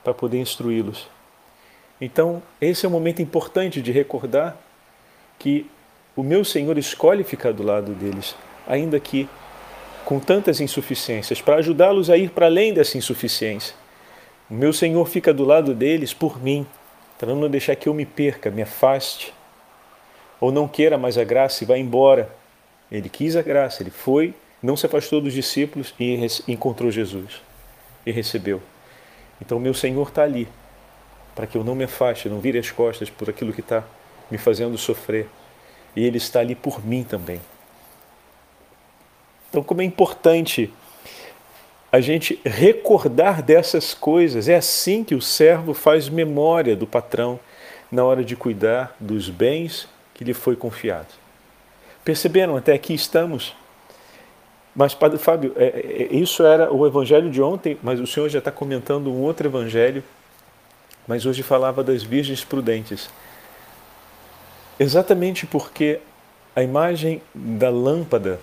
para 0.02 0.14
poder 0.14 0.38
instruí-los. 0.38 1.09
Então, 2.00 2.42
esse 2.61 2.85
é 2.85 2.88
um 2.88 2.92
momento 2.92 3.23
importante 3.23 3.80
de 3.80 3.92
recordar 3.92 4.56
que 5.38 5.66
o 6.16 6.23
meu 6.23 6.44
Senhor 6.44 6.76
escolhe 6.76 7.25
ficar 7.25 7.52
do 7.52 7.62
lado 7.62 7.92
deles, 7.92 8.35
ainda 8.66 8.99
que 8.99 9.28
com 10.04 10.18
tantas 10.18 10.61
insuficiências, 10.61 11.40
para 11.40 11.56
ajudá-los 11.56 12.11
a 12.11 12.16
ir 12.16 12.30
para 12.30 12.47
além 12.47 12.75
dessa 12.75 12.99
insuficiência. 12.99 13.75
O 14.50 14.54
meu 14.54 14.73
Senhor 14.73 15.06
fica 15.06 15.32
do 15.32 15.44
lado 15.44 15.75
deles 15.75 16.12
por 16.12 16.42
mim, 16.42 16.66
para 17.18 17.32
não 17.35 17.49
deixar 17.49 17.76
que 17.76 17.88
eu 17.88 17.94
me 17.94 18.04
perca, 18.04 18.50
me 18.50 18.62
afaste, 18.62 19.32
ou 20.40 20.50
não 20.50 20.66
queira 20.66 20.99
mais 20.99 21.16
a 21.16 21.25
graça 21.25 21.62
e 21.62 21.66
vá 21.66 21.78
embora. 21.78 22.28
Ele 22.90 23.09
quis 23.09 23.37
a 23.37 23.42
graça, 23.42 23.82
ele 23.82 23.90
foi, 23.90 24.35
não 24.61 24.76
se 24.76 24.87
afastou 24.87 25.21
dos 25.21 25.32
discípulos 25.32 25.94
e 25.99 26.18
encontrou 26.49 26.90
Jesus 26.90 27.40
e 28.04 28.11
recebeu. 28.11 28.61
Então, 29.41 29.59
meu 29.59 29.75
Senhor 29.75 30.09
está 30.09 30.23
ali, 30.23 30.49
para 31.35 31.47
que 31.47 31.57
eu 31.57 31.65
não 31.65 31.75
me 31.75 31.85
afaste, 31.85 32.29
não 32.29 32.41
vire 32.41 32.59
as 32.59 32.71
costas 32.71 33.11
por 33.11 33.29
aquilo 33.29 33.53
que 33.53 33.61
está 33.61 33.85
me 34.31 34.39
fazendo 34.39 34.79
sofrer. 34.79 35.29
E 35.95 36.05
Ele 36.05 36.19
está 36.19 36.41
ali 36.41 36.55
por 36.55 36.85
mim 36.85 37.05
também. 37.05 37.41
Então, 39.51 39.62
como 39.62 39.83
é 39.83 39.85
importante 39.85 40.73
a 41.93 42.01
gente 42.01 42.41
recordar 42.43 43.43
dessas 43.43 43.93
coisas. 43.93 44.49
É 44.49 44.57
assim 44.57 45.05
que 45.05 45.15
o 45.15 45.21
servo 45.21 45.75
faz 45.75 46.09
memória 46.09 46.75
do 46.75 46.87
patrão 46.87 47.39
na 47.91 48.03
hora 48.03 48.25
de 48.25 48.35
cuidar 48.35 48.97
dos 48.99 49.29
bens 49.29 49.87
que 50.15 50.25
lhe 50.25 50.33
foi 50.33 50.57
confiado. 50.57 51.12
Perceberam? 52.03 52.57
Até 52.57 52.73
aqui 52.73 52.95
estamos. 52.95 53.55
Mas, 54.75 54.95
Padre 54.95 55.19
Fábio, 55.19 55.52
é, 55.57 56.09
é, 56.11 56.14
isso 56.14 56.43
era 56.43 56.73
o 56.73 56.87
evangelho 56.87 57.31
de 57.31 57.43
ontem, 57.43 57.79
mas 57.83 58.00
o 58.00 58.07
senhor 58.07 58.29
já 58.29 58.38
está 58.38 58.50
comentando 58.50 59.12
um 59.12 59.21
outro 59.21 59.47
evangelho, 59.47 60.02
mas 61.07 61.26
hoje 61.26 61.43
falava 61.43 61.85
das 61.85 62.02
virgens 62.02 62.43
prudentes. 62.43 63.11
Exatamente 64.79 65.47
porque 65.47 66.00
a 66.57 66.62
imagem 66.62 67.21
da 67.35 67.69
lâmpada, 67.69 68.41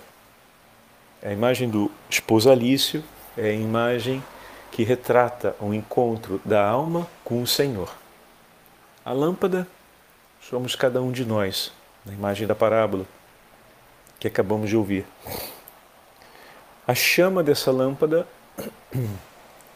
a 1.22 1.32
imagem 1.32 1.68
do 1.68 1.90
esposalício, 2.08 3.02
é 3.36 3.50
a 3.50 3.52
imagem 3.52 4.22
que 4.70 4.84
retrata 4.84 5.56
o 5.60 5.74
encontro 5.74 6.40
da 6.44 6.64
alma 6.64 7.08
com 7.24 7.42
o 7.42 7.46
Senhor. 7.46 7.92
A 9.04 9.12
lâmpada 9.12 9.66
somos 10.40 10.76
cada 10.76 11.02
um 11.02 11.10
de 11.10 11.24
nós, 11.24 11.72
na 12.06 12.12
imagem 12.12 12.46
da 12.46 12.54
parábola 12.54 13.04
que 14.20 14.28
acabamos 14.28 14.68
de 14.68 14.76
ouvir. 14.76 15.04
A 16.90 16.94
chama 16.96 17.40
dessa 17.40 17.70
lâmpada 17.70 18.26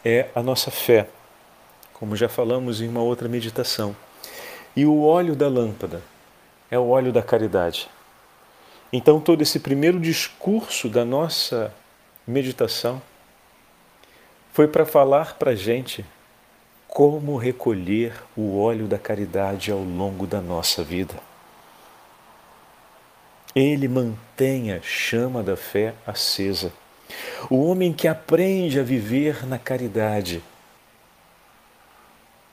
é 0.03 0.27
a 0.35 0.43
nossa 0.43 0.69
fé, 0.69 1.07
como 1.93 2.13
já 2.13 2.27
falamos 2.27 2.81
em 2.81 2.89
uma 2.89 3.01
outra 3.01 3.29
meditação. 3.29 3.95
E 4.75 4.85
o 4.85 5.01
óleo 5.01 5.33
da 5.33 5.47
lâmpada 5.47 6.01
é 6.69 6.77
o 6.77 6.89
óleo 6.89 7.13
da 7.13 7.23
caridade. 7.23 7.89
Então, 8.91 9.21
todo 9.21 9.41
esse 9.41 9.61
primeiro 9.61 9.97
discurso 9.97 10.89
da 10.89 11.05
nossa 11.05 11.73
meditação 12.27 13.01
foi 14.51 14.67
para 14.67 14.85
falar 14.85 15.35
para 15.35 15.51
a 15.51 15.55
gente 15.55 16.05
como 16.85 17.37
recolher 17.37 18.13
o 18.35 18.59
óleo 18.59 18.87
da 18.87 18.99
caridade 18.99 19.71
ao 19.71 19.79
longo 19.79 20.27
da 20.27 20.41
nossa 20.41 20.83
vida. 20.83 21.15
Ele 23.55 23.87
mantém 23.87 24.73
a 24.73 24.81
chama 24.81 25.41
da 25.41 25.55
fé 25.55 25.93
acesa. 26.05 26.73
O 27.49 27.65
homem 27.65 27.93
que 27.93 28.07
aprende 28.07 28.79
a 28.79 28.83
viver 28.83 29.45
na 29.45 29.57
caridade, 29.57 30.41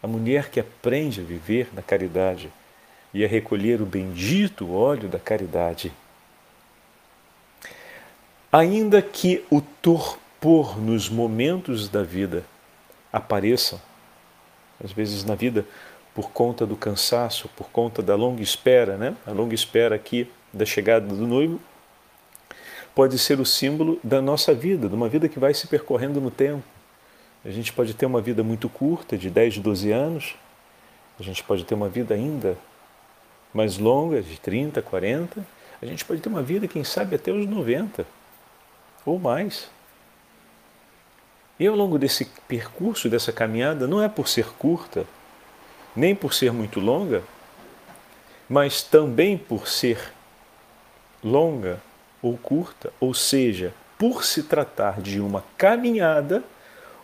a 0.02 0.06
mulher 0.06 0.50
que 0.50 0.60
aprende 0.60 1.20
a 1.20 1.24
viver 1.24 1.68
na 1.72 1.82
caridade 1.82 2.52
e 3.14 3.24
a 3.24 3.28
recolher 3.28 3.80
o 3.80 3.86
bendito 3.86 4.72
óleo 4.72 5.08
da 5.08 5.18
caridade, 5.18 5.92
ainda 8.50 9.00
que 9.00 9.44
o 9.50 9.60
torpe 9.60 10.22
por 10.42 10.76
nos 10.76 11.08
momentos 11.08 11.88
da 11.88 12.02
vida 12.02 12.44
apareçam, 13.12 13.80
às 14.82 14.90
vezes 14.90 15.22
na 15.22 15.36
vida 15.36 15.64
por 16.12 16.32
conta 16.32 16.66
do 16.66 16.74
cansaço, 16.74 17.48
por 17.56 17.68
conta 17.70 18.02
da 18.02 18.16
longa 18.16 18.42
espera, 18.42 18.96
né? 18.96 19.14
A 19.24 19.30
longa 19.30 19.54
espera 19.54 19.94
aqui 19.94 20.28
da 20.52 20.66
chegada 20.66 21.06
do 21.06 21.28
noivo 21.28 21.60
pode 22.94 23.18
ser 23.18 23.40
o 23.40 23.46
símbolo 23.46 23.98
da 24.02 24.20
nossa 24.20 24.54
vida, 24.54 24.88
de 24.88 24.94
uma 24.94 25.08
vida 25.08 25.28
que 25.28 25.38
vai 25.38 25.54
se 25.54 25.66
percorrendo 25.66 26.20
no 26.20 26.30
tempo, 26.30 26.64
A 27.44 27.50
gente 27.50 27.72
pode 27.72 27.92
ter 27.92 28.06
uma 28.06 28.20
vida 28.20 28.44
muito 28.44 28.68
curta, 28.68 29.18
de 29.18 29.28
10, 29.28 29.58
12 29.58 29.90
anos. 29.90 30.36
A 31.18 31.24
gente 31.24 31.42
pode 31.42 31.64
ter 31.64 31.74
uma 31.74 31.88
vida 31.88 32.14
ainda 32.14 32.56
mais 33.52 33.78
longa, 33.78 34.22
de 34.22 34.38
30, 34.38 34.80
40. 34.80 35.44
A 35.80 35.86
gente 35.86 36.04
pode 36.04 36.20
ter 36.20 36.28
uma 36.28 36.40
vida, 36.40 36.68
quem 36.68 36.84
sabe, 36.84 37.16
até 37.16 37.32
os 37.32 37.44
90 37.44 38.06
ou 39.04 39.18
mais. 39.18 39.68
E 41.58 41.66
ao 41.66 41.74
longo 41.74 41.98
desse 41.98 42.26
percurso, 42.46 43.08
dessa 43.08 43.32
caminhada, 43.32 43.88
não 43.88 44.00
é 44.00 44.08
por 44.08 44.28
ser 44.28 44.52
curta, 44.52 45.04
nem 45.96 46.14
por 46.14 46.32
ser 46.32 46.52
muito 46.52 46.78
longa, 46.78 47.24
mas 48.48 48.84
também 48.84 49.36
por 49.36 49.66
ser 49.66 50.12
longa 51.24 51.80
ou 52.22 52.38
curta, 52.38 52.92
ou 53.00 53.12
seja, 53.12 53.74
por 53.98 54.24
se 54.24 54.44
tratar 54.44 55.00
de 55.00 55.20
uma 55.20 55.44
caminhada 55.58 56.42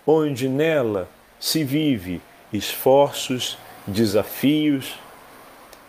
onde 0.07 0.49
nela 0.49 1.09
se 1.39 1.65
vive 1.65 2.21
esforços, 2.53 3.59
desafios, 3.87 4.99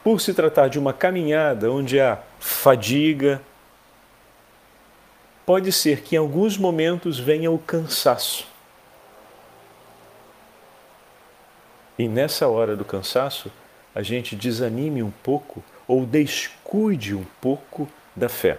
por 0.03 0.19
se 0.19 0.33
tratar 0.33 0.67
de 0.67 0.79
uma 0.79 0.93
caminhada 0.93 1.71
onde 1.71 1.99
há 1.99 2.19
fadiga, 2.39 3.41
pode 5.45 5.71
ser 5.71 6.01
que 6.01 6.15
em 6.15 6.19
alguns 6.19 6.57
momentos 6.57 7.19
venha 7.19 7.51
o 7.51 7.59
cansaço. 7.59 8.47
E 11.97 12.07
nessa 12.07 12.47
hora 12.47 12.77
do 12.77 12.85
cansaço, 12.85 13.51
a 13.93 14.01
gente 14.01 14.35
desanime 14.35 15.03
um 15.03 15.11
pouco 15.11 15.63
ou 15.87 16.05
descuide 16.05 17.13
um 17.15 17.25
pouco 17.41 17.89
da 18.15 18.29
fé. 18.29 18.57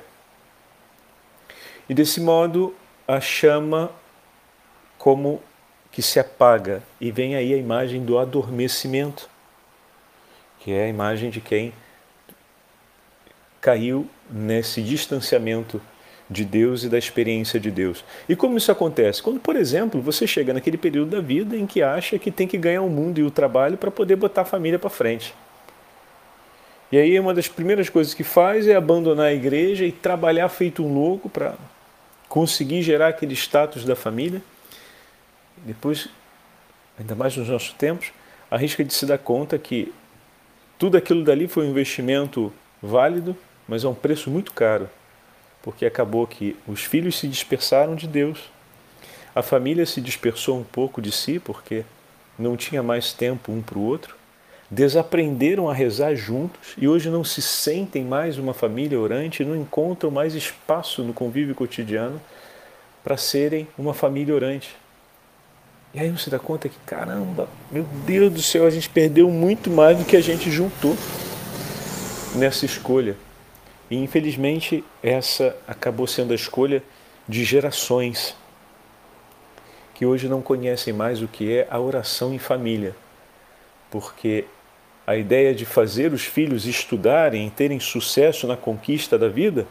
E 1.90 1.94
desse 1.94 2.20
modo, 2.20 2.72
a 3.08 3.20
chama 3.20 3.90
como 4.96 5.42
que 5.90 6.00
se 6.00 6.20
apaga 6.20 6.84
e 7.00 7.10
vem 7.10 7.34
aí 7.34 7.52
a 7.52 7.56
imagem 7.56 8.04
do 8.04 8.16
adormecimento, 8.16 9.28
que 10.60 10.70
é 10.70 10.84
a 10.84 10.88
imagem 10.88 11.30
de 11.30 11.40
quem 11.40 11.72
caiu 13.60 14.08
nesse 14.30 14.80
distanciamento 14.80 15.82
de 16.30 16.44
Deus 16.44 16.84
e 16.84 16.88
da 16.88 16.96
experiência 16.96 17.58
de 17.58 17.72
Deus. 17.72 18.04
E 18.28 18.36
como 18.36 18.56
isso 18.56 18.70
acontece? 18.70 19.20
Quando, 19.20 19.40
por 19.40 19.56
exemplo, 19.56 20.00
você 20.00 20.28
chega 20.28 20.54
naquele 20.54 20.78
período 20.78 21.10
da 21.10 21.20
vida 21.20 21.56
em 21.56 21.66
que 21.66 21.82
acha 21.82 22.20
que 22.20 22.30
tem 22.30 22.46
que 22.46 22.56
ganhar 22.56 22.82
o 22.82 22.88
mundo 22.88 23.18
e 23.18 23.24
o 23.24 23.32
trabalho 23.32 23.76
para 23.76 23.90
poder 23.90 24.14
botar 24.14 24.42
a 24.42 24.44
família 24.44 24.78
para 24.78 24.90
frente. 24.90 25.34
E 26.92 26.98
aí 26.98 27.18
uma 27.18 27.34
das 27.34 27.48
primeiras 27.48 27.88
coisas 27.88 28.14
que 28.14 28.22
faz 28.22 28.68
é 28.68 28.76
abandonar 28.76 29.26
a 29.26 29.34
igreja 29.34 29.84
e 29.84 29.90
trabalhar 29.90 30.48
feito 30.48 30.84
um 30.84 30.94
louco 30.94 31.28
para 31.28 31.56
conseguir 32.30 32.82
gerar 32.82 33.08
aquele 33.08 33.34
status 33.34 33.84
da 33.84 33.94
família. 33.94 34.40
Depois, 35.58 36.08
ainda 36.98 37.14
mais 37.14 37.36
nos 37.36 37.50
nossos 37.50 37.74
tempos, 37.74 38.10
arrisca 38.50 38.82
de 38.82 38.94
se 38.94 39.04
dar 39.04 39.18
conta 39.18 39.58
que 39.58 39.92
tudo 40.78 40.96
aquilo 40.96 41.22
dali 41.22 41.46
foi 41.46 41.66
um 41.66 41.70
investimento 41.70 42.50
válido, 42.82 43.36
mas 43.68 43.84
a 43.84 43.90
um 43.90 43.94
preço 43.94 44.30
muito 44.30 44.52
caro 44.52 44.88
porque 45.62 45.84
acabou 45.84 46.26
que 46.26 46.56
os 46.66 46.84
filhos 46.84 47.18
se 47.18 47.28
dispersaram 47.28 47.94
de 47.94 48.06
Deus, 48.06 48.50
a 49.34 49.42
família 49.42 49.86
se 49.86 50.00
dispersou 50.00 50.58
um 50.58 50.64
pouco 50.64 51.00
de 51.00 51.12
si, 51.12 51.38
porque 51.38 51.84
não 52.38 52.56
tinha 52.56 52.82
mais 52.82 53.12
tempo 53.12 53.52
um 53.52 53.60
para 53.60 53.78
o 53.78 53.82
outro, 53.82 54.16
desaprenderam 54.70 55.68
a 55.68 55.74
rezar 55.74 56.14
juntos 56.14 56.74
e 56.78 56.86
hoje 56.86 57.10
não 57.10 57.24
se 57.24 57.42
sentem 57.42 58.04
mais 58.04 58.38
uma 58.38 58.54
família 58.54 58.98
orante, 59.00 59.44
não 59.44 59.56
encontram 59.56 60.10
mais 60.10 60.34
espaço 60.34 61.02
no 61.02 61.12
convívio 61.12 61.54
cotidiano 61.54 62.20
para 63.02 63.16
serem 63.16 63.66
uma 63.76 63.92
família 63.92 64.34
orante. 64.34 64.76
E 65.92 65.98
aí 65.98 66.08
você 66.08 66.30
dá 66.30 66.38
conta 66.38 66.68
que, 66.68 66.78
caramba, 66.86 67.48
meu 67.68 67.82
Deus 68.06 68.32
do 68.32 68.42
céu, 68.42 68.64
a 68.64 68.70
gente 68.70 68.88
perdeu 68.88 69.28
muito 69.28 69.68
mais 69.68 69.98
do 69.98 70.04
que 70.04 70.16
a 70.16 70.20
gente 70.20 70.48
juntou 70.48 70.96
nessa 72.36 72.64
escolha. 72.64 73.16
E 73.90 73.96
infelizmente 73.96 74.84
essa 75.02 75.56
acabou 75.66 76.06
sendo 76.06 76.30
a 76.30 76.36
escolha 76.36 76.80
de 77.28 77.42
gerações 77.42 78.36
que 79.94 80.06
hoje 80.06 80.28
não 80.28 80.40
conhecem 80.40 80.92
mais 80.92 81.20
o 81.20 81.26
que 81.26 81.52
é 81.52 81.66
a 81.68 81.78
oração 81.78 82.32
em 82.32 82.38
família, 82.38 82.94
porque 83.90 84.46
a 85.10 85.16
ideia 85.16 85.52
de 85.52 85.66
fazer 85.66 86.12
os 86.12 86.22
filhos 86.22 86.66
estudarem 86.66 87.44
e 87.44 87.50
terem 87.50 87.80
sucesso 87.80 88.46
na 88.46 88.56
conquista 88.56 89.18
da 89.18 89.28
vida 89.28 89.66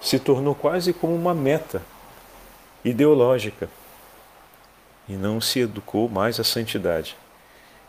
se 0.00 0.18
tornou 0.18 0.54
quase 0.54 0.94
como 0.94 1.14
uma 1.14 1.34
meta 1.34 1.82
ideológica 2.82 3.68
e 5.06 5.12
não 5.12 5.38
se 5.38 5.60
educou 5.60 6.08
mais 6.08 6.40
a 6.40 6.44
santidade. 6.44 7.14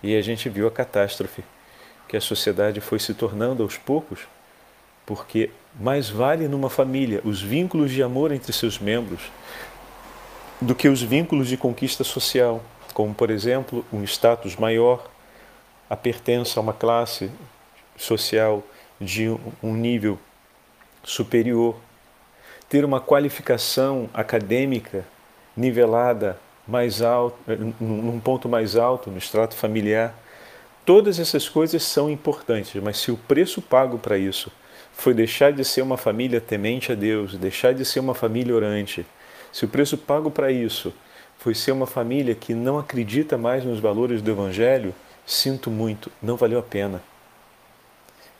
E 0.03 0.17
a 0.17 0.21
gente 0.21 0.49
viu 0.49 0.67
a 0.67 0.71
catástrofe 0.71 1.45
que 2.09 2.17
a 2.17 2.21
sociedade 2.21 2.81
foi 2.81 2.99
se 2.99 3.13
tornando 3.13 3.63
aos 3.63 3.77
poucos 3.77 4.27
porque 5.05 5.51
mais 5.79 6.09
vale 6.09 6.45
numa 6.45 6.69
família 6.69 7.21
os 7.23 7.41
vínculos 7.41 7.89
de 7.89 8.03
amor 8.03 8.33
entre 8.33 8.51
seus 8.51 8.79
membros 8.79 9.21
do 10.59 10.75
que 10.75 10.89
os 10.89 11.01
vínculos 11.01 11.47
de 11.47 11.55
conquista 11.55 12.03
social, 12.03 12.61
como, 12.93 13.13
por 13.13 13.29
exemplo, 13.29 13.85
um 13.93 14.03
status 14.03 14.57
maior, 14.57 15.14
a 15.89 15.95
pertença 15.95 16.59
a 16.59 16.63
uma 16.63 16.73
classe 16.73 17.29
social 17.97 18.63
de 18.99 19.29
um 19.61 19.73
nível 19.73 20.19
superior, 21.03 21.75
ter 22.67 22.83
uma 22.83 22.99
qualificação 22.99 24.09
acadêmica 24.13 25.05
nivelada 25.55 26.39
mais 26.67 27.01
alto, 27.01 27.37
num 27.79 28.19
ponto 28.19 28.49
mais 28.49 28.75
alto 28.75 29.11
no 29.11 29.17
extrato 29.17 29.55
familiar. 29.55 30.15
Todas 30.83 31.19
essas 31.19 31.47
coisas 31.47 31.83
são 31.83 32.09
importantes, 32.09 32.81
mas 32.81 32.97
se 32.97 33.11
o 33.11 33.17
preço 33.17 33.61
pago 33.61 33.97
para 33.97 34.17
isso 34.17 34.51
foi 34.93 35.13
deixar 35.13 35.51
de 35.51 35.63
ser 35.63 35.81
uma 35.81 35.97
família 35.97 36.39
temente 36.39 36.91
a 36.91 36.95
Deus, 36.95 37.37
deixar 37.37 37.73
de 37.73 37.83
ser 37.85 37.99
uma 37.99 38.15
família 38.15 38.55
orante. 38.55 39.05
Se 39.51 39.65
o 39.65 39.67
preço 39.67 39.97
pago 39.97 40.31
para 40.31 40.51
isso 40.51 40.93
foi 41.37 41.53
ser 41.53 41.71
uma 41.71 41.85
família 41.85 42.33
que 42.33 42.53
não 42.53 42.79
acredita 42.79 43.37
mais 43.37 43.63
nos 43.63 43.79
valores 43.79 44.21
do 44.21 44.31
Evangelho, 44.31 44.93
sinto 45.25 45.71
muito, 45.71 46.11
não 46.21 46.37
valeu 46.37 46.59
a 46.59 46.63
pena. 46.63 47.01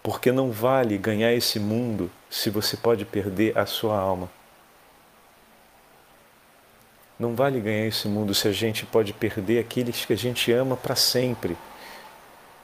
Porque 0.04 0.32
não 0.32 0.52
vale 0.52 0.98
ganhar 0.98 1.34
esse 1.34 1.60
mundo 1.60 2.12
se 2.30 2.50
você 2.50 2.78
pode 2.78 3.06
perder 3.06 3.58
a 3.58 3.66
sua 3.66 3.98
alma. 3.98 4.30
Não 7.18 7.34
vale 7.34 7.60
ganhar 7.60 7.88
esse 7.88 8.08
mundo 8.08 8.36
se 8.36 8.48
a 8.48 8.52
gente 8.52 8.86
pode 8.86 9.14
perder 9.14 9.60
aqueles 9.60 10.06
que 10.06 10.14
a 10.14 10.18
gente 10.18 10.52
ama 10.52 10.76
para 10.76 10.96
sempre. 10.96 11.58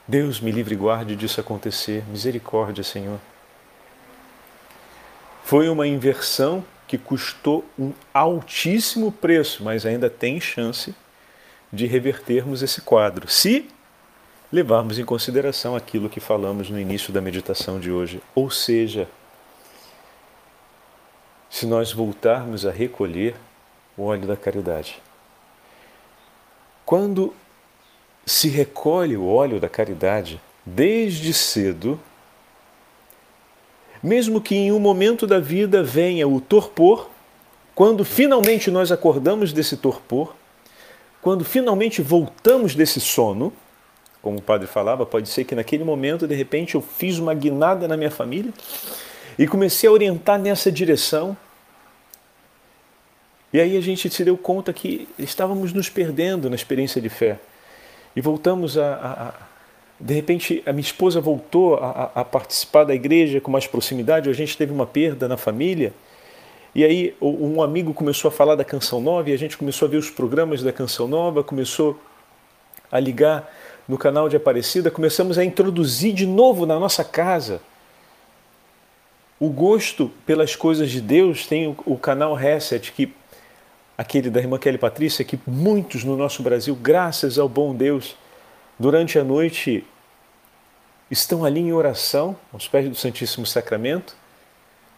Deus 0.06 0.40
me 0.40 0.52
livre 0.52 0.74
e 0.74 0.76
guarde 0.76 1.16
disso 1.16 1.40
acontecer. 1.40 2.04
Misericórdia, 2.08 2.84
Senhor. 2.84 3.18
Foi 5.42 5.68
uma 5.68 5.86
inversão 5.86 6.64
que 6.86 6.98
custou 6.98 7.64
um 7.78 7.92
altíssimo 8.12 9.10
preço, 9.10 9.64
mas 9.64 9.86
ainda 9.86 10.10
tem 10.10 10.38
chance 10.40 10.94
de 11.72 11.86
revertermos 11.86 12.62
esse 12.62 12.82
quadro, 12.82 13.28
se 13.28 13.68
levarmos 14.52 14.98
em 14.98 15.04
consideração 15.04 15.74
aquilo 15.74 16.10
que 16.10 16.20
falamos 16.20 16.68
no 16.68 16.78
início 16.78 17.12
da 17.12 17.22
meditação 17.22 17.80
de 17.80 17.90
hoje. 17.90 18.20
Ou 18.34 18.50
seja, 18.50 19.08
se 21.48 21.66
nós 21.66 21.90
voltarmos 21.90 22.66
a 22.66 22.70
recolher 22.70 23.34
o 23.96 24.04
óleo 24.04 24.26
da 24.26 24.36
caridade. 24.36 25.00
Quando 26.84 27.34
se 28.26 28.48
recolhe 28.48 29.16
o 29.16 29.26
óleo 29.26 29.58
da 29.58 29.68
caridade, 29.68 30.40
desde 30.64 31.32
cedo, 31.32 31.98
mesmo 34.02 34.40
que 34.40 34.54
em 34.54 34.72
um 34.72 34.78
momento 34.78 35.26
da 35.26 35.38
vida 35.38 35.82
venha 35.82 36.26
o 36.28 36.40
torpor, 36.40 37.08
quando 37.74 38.04
finalmente 38.04 38.70
nós 38.70 38.92
acordamos 38.92 39.52
desse 39.52 39.76
torpor, 39.76 40.34
quando 41.20 41.44
finalmente 41.44 42.02
voltamos 42.02 42.74
desse 42.74 43.00
sono, 43.00 43.52
como 44.22 44.38
o 44.38 44.42
padre 44.42 44.68
falava, 44.68 45.04
pode 45.04 45.28
ser 45.28 45.44
que 45.44 45.54
naquele 45.54 45.82
momento, 45.82 46.28
de 46.28 46.34
repente, 46.34 46.76
eu 46.76 46.80
fiz 46.80 47.18
uma 47.18 47.34
guinada 47.34 47.88
na 47.88 47.96
minha 47.96 48.10
família 48.10 48.52
e 49.36 49.48
comecei 49.48 49.88
a 49.88 49.92
orientar 49.92 50.38
nessa 50.38 50.70
direção. 50.70 51.36
E 53.52 53.60
aí 53.60 53.76
a 53.76 53.80
gente 53.80 54.08
se 54.08 54.24
deu 54.24 54.38
conta 54.38 54.72
que 54.72 55.08
estávamos 55.18 55.72
nos 55.72 55.90
perdendo 55.90 56.48
na 56.48 56.54
experiência 56.54 57.00
de 57.00 57.08
fé. 57.08 57.38
E 58.14 58.20
voltamos 58.20 58.78
a, 58.78 58.94
a, 58.94 59.34
de 59.98 60.14
repente, 60.14 60.62
a 60.64 60.72
minha 60.72 60.82
esposa 60.82 61.20
voltou 61.20 61.74
a, 61.74 62.12
a, 62.14 62.24
participar 62.24 62.84
da 62.84 62.94
igreja 62.94 63.40
com 63.40 63.50
mais 63.50 63.66
proximidade, 63.66 64.30
a 64.30 64.32
gente 64.32 64.56
teve 64.56 64.72
uma 64.72 64.86
perda 64.86 65.26
na 65.26 65.36
família. 65.36 65.92
E 66.74 66.84
aí 66.84 67.14
um 67.20 67.60
amigo 67.60 67.92
começou 67.92 68.28
a 68.28 68.32
falar 68.32 68.54
da 68.54 68.64
Canção 68.64 69.00
Nova 69.00 69.28
e 69.28 69.32
a 69.32 69.36
gente 69.36 69.58
começou 69.58 69.86
a 69.86 69.90
ver 69.90 69.98
os 69.98 70.10
programas 70.10 70.62
da 70.62 70.72
Canção 70.72 71.08
Nova, 71.08 71.42
começou 71.42 72.00
a 72.90 73.00
ligar 73.00 73.50
no 73.88 73.98
canal 73.98 74.28
de 74.28 74.36
Aparecida, 74.36 74.90
começamos 74.90 75.38
a 75.38 75.44
introduzir 75.44 76.14
de 76.14 76.26
novo 76.26 76.66
na 76.66 76.78
nossa 76.78 77.04
casa 77.04 77.60
o 79.38 79.48
gosto 79.48 80.10
pelas 80.24 80.54
coisas 80.54 80.90
de 80.90 81.00
Deus. 81.00 81.46
Tem 81.46 81.66
o, 81.66 81.76
o 81.84 81.98
canal 81.98 82.34
Reset, 82.34 82.92
que 82.92 83.12
aquele 83.98 84.30
da 84.30 84.40
irmã 84.40 84.58
Kelly 84.58 84.78
Patrícia, 84.78 85.24
que 85.24 85.38
muitos 85.46 86.04
no 86.04 86.16
nosso 86.16 86.42
Brasil, 86.42 86.76
graças 86.80 87.38
ao 87.38 87.48
bom 87.48 87.74
Deus, 87.74 88.16
durante 88.78 89.18
a 89.18 89.24
noite 89.24 89.84
estão 91.10 91.44
ali 91.44 91.60
em 91.60 91.72
oração, 91.72 92.36
aos 92.52 92.68
pés 92.68 92.88
do 92.88 92.94
Santíssimo 92.94 93.44
Sacramento. 93.44 94.16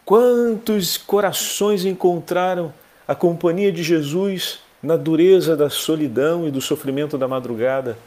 Quantos 0.05 0.95
corações 0.95 1.83
encontraram 1.83 2.71
a 3.07 3.15
companhia 3.15 3.71
de 3.71 3.83
Jesus 3.83 4.59
na 4.81 4.95
dureza 4.95 5.57
da 5.57 5.69
solidão 5.69 6.47
e 6.47 6.51
do 6.51 6.61
sofrimento 6.61 7.17
da 7.17 7.27
madrugada, 7.27 7.97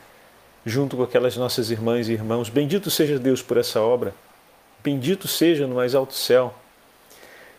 junto 0.69 0.97
com 0.97 1.03
aquelas 1.03 1.37
nossas 1.37 1.71
irmãs 1.71 2.09
e 2.09 2.13
irmãos. 2.13 2.49
Bendito 2.49 2.91
seja 2.91 3.19
Deus 3.19 3.43
por 3.43 3.57
essa 3.57 3.81
obra. 3.81 4.15
Bendito 4.85 5.27
seja 5.27 5.67
no 5.67 5.75
mais 5.75 5.95
alto 5.95 6.15
céu. 6.15 6.55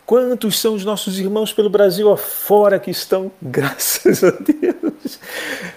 Quantos 0.05 0.57
são 0.57 0.73
os 0.73 0.85
nossos 0.85 1.19
irmãos 1.19 1.53
pelo 1.53 1.69
Brasil 1.69 2.11
afora 2.11 2.79
que 2.79 2.89
estão, 2.89 3.31
graças 3.41 4.23
a 4.23 4.31
Deus, 4.31 5.19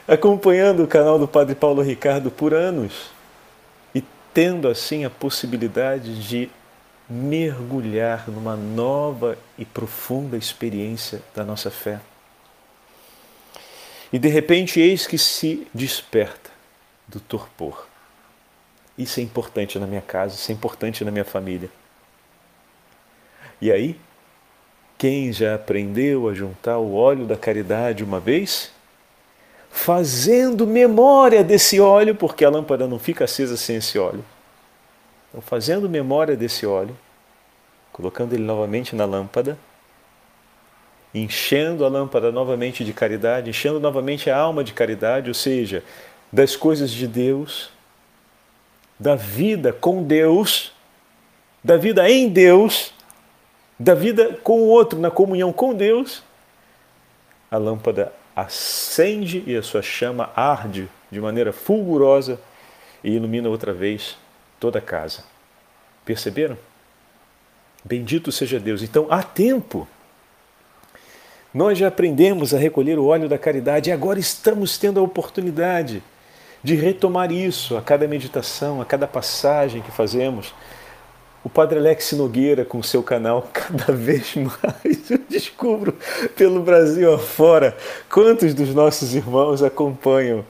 acompanhando 0.06 0.84
o 0.84 0.86
canal 0.86 1.18
do 1.18 1.28
Padre 1.28 1.54
Paulo 1.54 1.82
Ricardo 1.82 2.30
por 2.30 2.54
anos 2.54 3.10
e 3.94 4.02
tendo 4.32 4.68
assim 4.68 5.04
a 5.04 5.10
possibilidade 5.10 6.18
de 6.26 6.50
mergulhar 7.08 8.30
numa 8.30 8.56
nova 8.56 9.36
e 9.58 9.64
profunda 9.64 10.36
experiência 10.36 11.20
da 11.34 11.44
nossa 11.44 11.70
fé. 11.70 12.00
E 14.10 14.18
de 14.18 14.28
repente, 14.28 14.80
eis 14.80 15.06
que 15.06 15.18
se 15.18 15.66
desperta 15.74 16.51
do 17.06 17.20
torpor. 17.20 17.86
Isso 18.96 19.20
é 19.20 19.22
importante 19.22 19.78
na 19.78 19.86
minha 19.86 20.02
casa, 20.02 20.34
isso 20.34 20.50
é 20.50 20.54
importante 20.54 21.04
na 21.04 21.10
minha 21.10 21.24
família. 21.24 21.70
E 23.60 23.70
aí, 23.70 23.98
quem 24.98 25.32
já 25.32 25.54
aprendeu 25.54 26.28
a 26.28 26.34
juntar 26.34 26.78
o 26.78 26.94
óleo 26.94 27.26
da 27.26 27.36
caridade 27.36 28.04
uma 28.04 28.20
vez? 28.20 28.70
Fazendo 29.70 30.66
memória 30.66 31.42
desse 31.42 31.80
óleo, 31.80 32.14
porque 32.14 32.44
a 32.44 32.50
lâmpada 32.50 32.86
não 32.86 32.98
fica 32.98 33.24
acesa 33.24 33.56
sem 33.56 33.76
esse 33.76 33.98
óleo. 33.98 34.24
Então, 35.28 35.40
fazendo 35.40 35.88
memória 35.88 36.36
desse 36.36 36.66
óleo, 36.66 36.96
colocando 37.92 38.34
ele 38.34 38.44
novamente 38.44 38.94
na 38.94 39.04
lâmpada, 39.04 39.58
enchendo 41.14 41.84
a 41.84 41.88
lâmpada 41.88 42.32
novamente 42.32 42.84
de 42.84 42.92
caridade, 42.92 43.50
enchendo 43.50 43.78
novamente 43.80 44.30
a 44.30 44.36
alma 44.36 44.62
de 44.62 44.72
caridade, 44.72 45.28
ou 45.28 45.34
seja, 45.34 45.82
das 46.32 46.56
coisas 46.56 46.90
de 46.90 47.06
Deus, 47.06 47.70
da 48.98 49.14
vida 49.14 49.72
com 49.72 50.02
Deus, 50.02 50.72
da 51.62 51.76
vida 51.76 52.08
em 52.08 52.28
Deus, 52.28 52.94
da 53.78 53.94
vida 53.94 54.34
com 54.42 54.60
o 54.60 54.68
outro, 54.68 54.98
na 54.98 55.10
comunhão 55.10 55.52
com 55.52 55.74
Deus, 55.74 56.22
a 57.50 57.58
lâmpada 57.58 58.12
acende 58.34 59.44
e 59.46 59.54
a 59.54 59.62
sua 59.62 59.82
chama 59.82 60.30
arde 60.34 60.88
de 61.10 61.20
maneira 61.20 61.52
fulgurosa 61.52 62.40
e 63.04 63.10
ilumina 63.10 63.48
outra 63.48 63.74
vez 63.74 64.16
toda 64.58 64.78
a 64.78 64.82
casa. 64.82 65.24
Perceberam? 66.04 66.56
Bendito 67.84 68.32
seja 68.32 68.58
Deus. 68.58 68.82
Então 68.82 69.06
há 69.10 69.22
tempo. 69.22 69.86
Nós 71.52 71.76
já 71.76 71.88
aprendemos 71.88 72.54
a 72.54 72.58
recolher 72.58 72.98
o 72.98 73.06
óleo 73.06 73.28
da 73.28 73.36
caridade 73.36 73.90
e 73.90 73.92
agora 73.92 74.18
estamos 74.18 74.78
tendo 74.78 74.98
a 74.98 75.02
oportunidade 75.02 76.02
de 76.62 76.74
retomar 76.74 77.32
isso 77.32 77.76
a 77.76 77.82
cada 77.82 78.06
meditação, 78.06 78.80
a 78.80 78.84
cada 78.84 79.06
passagem 79.06 79.82
que 79.82 79.90
fazemos 79.90 80.54
o 81.44 81.50
Padre 81.50 81.80
Alex 81.80 82.12
Nogueira, 82.12 82.64
com 82.64 82.80
seu 82.82 83.02
canal, 83.02 83.48
cada 83.52 83.92
vez 83.92 84.34
mais 84.36 85.10
eu 85.10 85.18
descubro 85.28 85.96
pelo 86.36 86.62
Brasil 86.62 87.12
afora 87.12 87.76
quantos 88.08 88.54
dos 88.54 88.72
nossos 88.74 89.14
irmãos 89.14 89.62
acompanham 89.62 90.44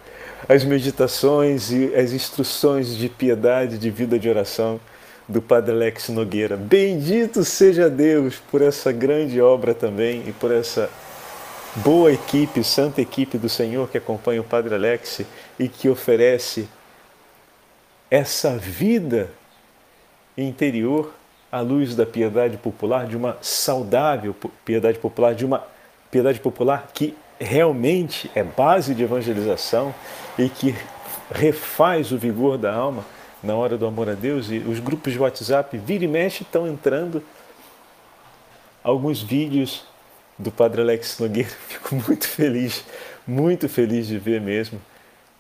as 0.49 0.65
meditações 0.65 1.71
e 1.71 1.95
as 1.95 2.13
instruções 2.13 2.95
de 2.97 3.09
piedade, 3.09 3.79
de 3.79 3.91
vida 3.91 4.19
de 4.19 4.29
oração 4.29 4.79
do 5.27 5.41
Padre 5.41 5.73
Alex 5.73 6.11
Nogueira. 6.11 6.57
Bendito 6.57 7.45
seja 7.45 7.89
Deus 7.89 8.43
por 8.51 8.61
essa 8.61 8.93
grande 8.93 9.41
obra 9.41 9.73
também 9.73 10.25
e 10.27 10.33
por 10.33 10.53
essa 10.53 10.91
boa 11.77 12.13
equipe, 12.13 12.63
santa 12.63 13.01
equipe 13.01 13.39
do 13.39 13.49
Senhor 13.49 13.89
que 13.89 13.97
acompanha 13.97 14.41
o 14.41 14.45
Padre 14.45 14.75
Alex 14.75 15.23
e 15.59 15.69
que 15.69 15.89
oferece 15.89 16.69
essa 18.11 18.59
vida 18.59 19.31
interior 20.37 21.13
à 21.51 21.61
luz 21.61 21.95
da 21.95 22.05
piedade 22.05 22.59
popular, 22.59 23.07
de 23.07 23.17
uma 23.17 23.39
saudável 23.41 24.35
piedade 24.65 24.99
popular, 24.99 25.35
de 25.35 25.47
uma 25.47 25.65
piedade 26.11 26.41
popular 26.41 26.91
que 26.93 27.17
realmente 27.41 28.31
é 28.35 28.43
base 28.43 28.95
de 28.95 29.03
evangelização 29.03 29.95
e 30.39 30.49
que 30.49 30.75
refaz 31.31 32.13
o 32.13 32.19
vigor 32.19 32.59
da 32.59 32.73
alma 32.73 33.05
na 33.43 33.55
hora 33.55 33.79
do 33.79 33.87
amor 33.87 34.09
a 34.11 34.15
Deus. 34.15 34.51
E 34.51 34.59
os 34.59 34.79
grupos 34.79 35.13
de 35.13 35.19
WhatsApp, 35.19 35.77
vira 35.79 36.05
e 36.05 36.09
mexe, 36.09 36.43
estão 36.43 36.67
entrando 36.67 37.23
alguns 38.85 39.23
vídeos 39.23 39.87
do 40.39 40.51
Padre 40.51 40.83
Alex 40.83 41.19
Nogueira. 41.19 41.51
Fico 41.69 41.95
muito 41.95 42.29
feliz, 42.29 42.85
muito 43.27 43.67
feliz 43.69 44.07
de 44.07 44.19
ver 44.19 44.41
mesmo, 44.41 44.81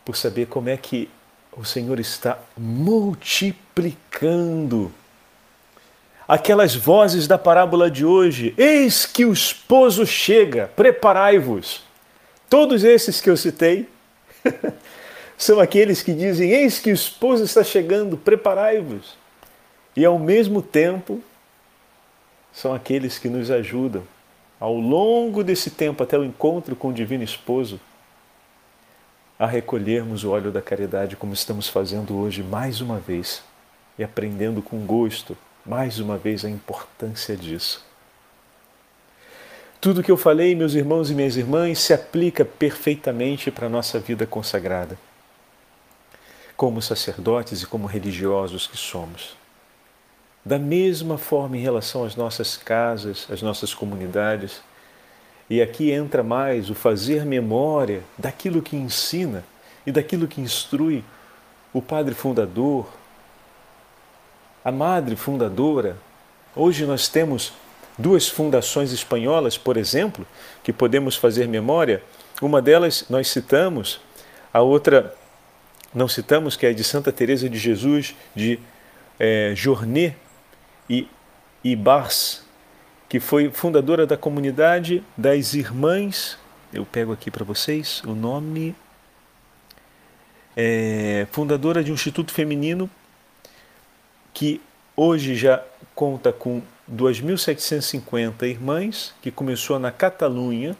por 0.04 0.16
saber 0.16 0.46
como 0.46 0.68
é 0.68 0.76
que 0.76 1.08
o 1.56 1.64
Senhor 1.64 1.98
está 2.00 2.38
multiplicando. 2.56 4.92
Aquelas 6.26 6.74
vozes 6.74 7.26
da 7.26 7.36
parábola 7.36 7.90
de 7.90 8.06
hoje, 8.06 8.54
eis 8.56 9.04
que 9.04 9.24
o 9.24 9.32
esposo 9.32 10.06
chega, 10.06 10.70
preparai-vos. 10.74 11.82
Todos 12.48 12.84
esses 12.84 13.20
que 13.20 13.28
eu 13.28 13.36
citei 13.36 13.88
são 15.36 15.60
aqueles 15.60 16.02
que 16.02 16.14
dizem: 16.14 16.50
Eis 16.50 16.78
que 16.78 16.90
o 16.90 16.94
esposo 16.94 17.44
está 17.44 17.64
chegando, 17.64 18.16
preparai-vos. 18.16 19.20
E 19.94 20.04
ao 20.04 20.18
mesmo 20.18 20.62
tempo, 20.62 21.22
são 22.52 22.74
aqueles 22.74 23.18
que 23.18 23.28
nos 23.28 23.50
ajudam 23.50 24.02
ao 24.62 24.76
longo 24.76 25.42
desse 25.42 25.72
tempo 25.72 26.04
até 26.04 26.16
o 26.16 26.22
encontro 26.22 26.76
com 26.76 26.90
o 26.90 26.92
Divino 26.92 27.24
Esposo 27.24 27.80
a 29.36 29.44
recolhermos 29.44 30.22
o 30.22 30.30
óleo 30.30 30.52
da 30.52 30.62
caridade 30.62 31.16
como 31.16 31.34
estamos 31.34 31.66
fazendo 31.66 32.16
hoje 32.16 32.44
mais 32.44 32.80
uma 32.80 33.00
vez 33.00 33.42
e 33.98 34.04
aprendendo 34.04 34.62
com 34.62 34.86
gosto 34.86 35.36
mais 35.66 35.98
uma 35.98 36.16
vez 36.16 36.44
a 36.44 36.48
importância 36.48 37.36
disso. 37.36 37.84
Tudo 39.80 40.00
que 40.00 40.12
eu 40.12 40.16
falei, 40.16 40.54
meus 40.54 40.74
irmãos 40.74 41.10
e 41.10 41.14
minhas 41.16 41.36
irmãs, 41.36 41.80
se 41.80 41.92
aplica 41.92 42.44
perfeitamente 42.44 43.50
para 43.50 43.66
a 43.66 43.70
nossa 43.70 43.98
vida 43.98 44.28
consagrada, 44.28 44.96
como 46.56 46.80
sacerdotes 46.80 47.62
e 47.62 47.66
como 47.66 47.88
religiosos 47.88 48.68
que 48.68 48.76
somos. 48.76 49.41
Da 50.44 50.58
mesma 50.58 51.16
forma 51.16 51.56
em 51.56 51.60
relação 51.60 52.04
às 52.04 52.16
nossas 52.16 52.56
casas, 52.56 53.28
às 53.30 53.40
nossas 53.42 53.72
comunidades, 53.72 54.60
e 55.48 55.62
aqui 55.62 55.92
entra 55.92 56.22
mais 56.22 56.68
o 56.68 56.74
fazer 56.74 57.24
memória 57.24 58.02
daquilo 58.18 58.60
que 58.60 58.74
ensina 58.74 59.44
e 59.86 59.92
daquilo 59.92 60.26
que 60.26 60.40
instrui 60.40 61.04
o 61.72 61.80
padre 61.80 62.14
fundador, 62.14 62.88
a 64.64 64.72
madre 64.72 65.14
fundadora. 65.14 65.96
Hoje 66.56 66.86
nós 66.86 67.06
temos 67.08 67.52
duas 67.96 68.28
fundações 68.28 68.92
espanholas, 68.92 69.56
por 69.56 69.76
exemplo, 69.76 70.26
que 70.64 70.72
podemos 70.72 71.14
fazer 71.14 71.46
memória. 71.46 72.02
Uma 72.40 72.60
delas 72.60 73.04
nós 73.08 73.28
citamos, 73.28 74.00
a 74.52 74.60
outra 74.60 75.14
não 75.94 76.08
citamos, 76.08 76.56
que 76.56 76.66
é 76.66 76.72
de 76.72 76.82
Santa 76.82 77.12
Teresa 77.12 77.48
de 77.48 77.58
Jesus, 77.58 78.16
de 78.34 78.58
é, 79.20 79.52
Journet 79.54 80.16
Ibars, 81.64 82.44
que 83.08 83.20
foi 83.20 83.50
fundadora 83.50 84.06
da 84.06 84.16
comunidade 84.16 85.02
das 85.16 85.54
Irmãs. 85.54 86.38
Eu 86.72 86.84
pego 86.84 87.12
aqui 87.12 87.30
para 87.30 87.44
vocês 87.44 88.02
o 88.04 88.14
nome. 88.14 88.74
É, 90.56 91.26
fundadora 91.30 91.82
de 91.82 91.90
um 91.90 91.94
instituto 91.94 92.32
feminino 92.32 92.90
que 94.34 94.60
hoje 94.96 95.34
já 95.34 95.62
conta 95.94 96.32
com 96.32 96.62
2.750 96.90 98.42
irmãs, 98.42 99.14
que 99.22 99.30
começou 99.30 99.78
na 99.78 99.90
Catalunha 99.90 100.76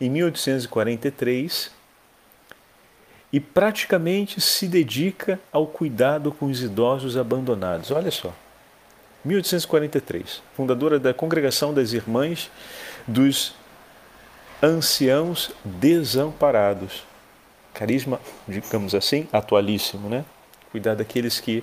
em 0.00 0.08
1843 0.10 1.70
e 3.32 3.40
praticamente 3.40 4.40
se 4.40 4.66
dedica 4.66 5.40
ao 5.50 5.66
cuidado 5.66 6.32
com 6.32 6.46
os 6.46 6.62
idosos 6.62 7.16
abandonados. 7.16 7.90
Olha 7.90 8.10
só. 8.10 8.34
1843, 9.24 10.42
fundadora 10.56 10.98
da 10.98 11.14
Congregação 11.14 11.72
das 11.72 11.92
Irmãs 11.92 12.50
dos 13.06 13.54
Anciãos 14.62 15.52
Desamparados. 15.64 17.04
Carisma, 17.72 18.20
digamos 18.48 18.94
assim, 18.94 19.28
atualíssimo, 19.32 20.08
né? 20.08 20.24
Cuidar 20.70 20.94
daqueles 20.94 21.40
que 21.40 21.62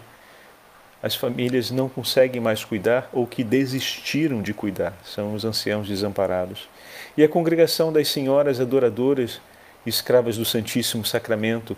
as 1.01 1.15
famílias 1.15 1.71
não 1.71 1.87
conseguem 1.87 2.41
mais 2.41 2.63
cuidar 2.63 3.09
ou 3.13 3.25
que 3.25 3.43
desistiram 3.43 4.41
de 4.41 4.53
cuidar, 4.53 4.97
são 5.03 5.33
os 5.33 5.45
anciãos 5.45 5.87
desamparados. 5.87 6.67
E 7.15 7.23
a 7.23 7.29
congregação 7.29 7.91
das 7.91 8.09
senhoras 8.09 8.59
adoradoras, 8.59 9.39
escravas 9.85 10.37
do 10.37 10.43
Santíssimo 10.43 11.05
Sacramento, 11.05 11.77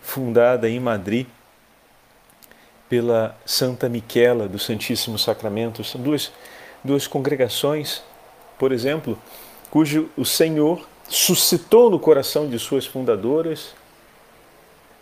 fundada 0.00 0.68
em 0.68 0.78
Madrid 0.78 1.26
pela 2.94 3.36
Santa 3.44 3.88
Miquela 3.88 4.46
do 4.46 4.56
Santíssimo 4.56 5.18
Sacramento, 5.18 5.82
são 5.82 6.00
duas, 6.00 6.30
duas 6.84 7.08
congregações, 7.08 8.04
por 8.56 8.70
exemplo, 8.70 9.18
cujo 9.68 10.08
o 10.16 10.24
Senhor 10.24 10.86
suscitou 11.08 11.90
no 11.90 11.98
coração 11.98 12.48
de 12.48 12.56
suas 12.56 12.86
fundadoras 12.86 13.74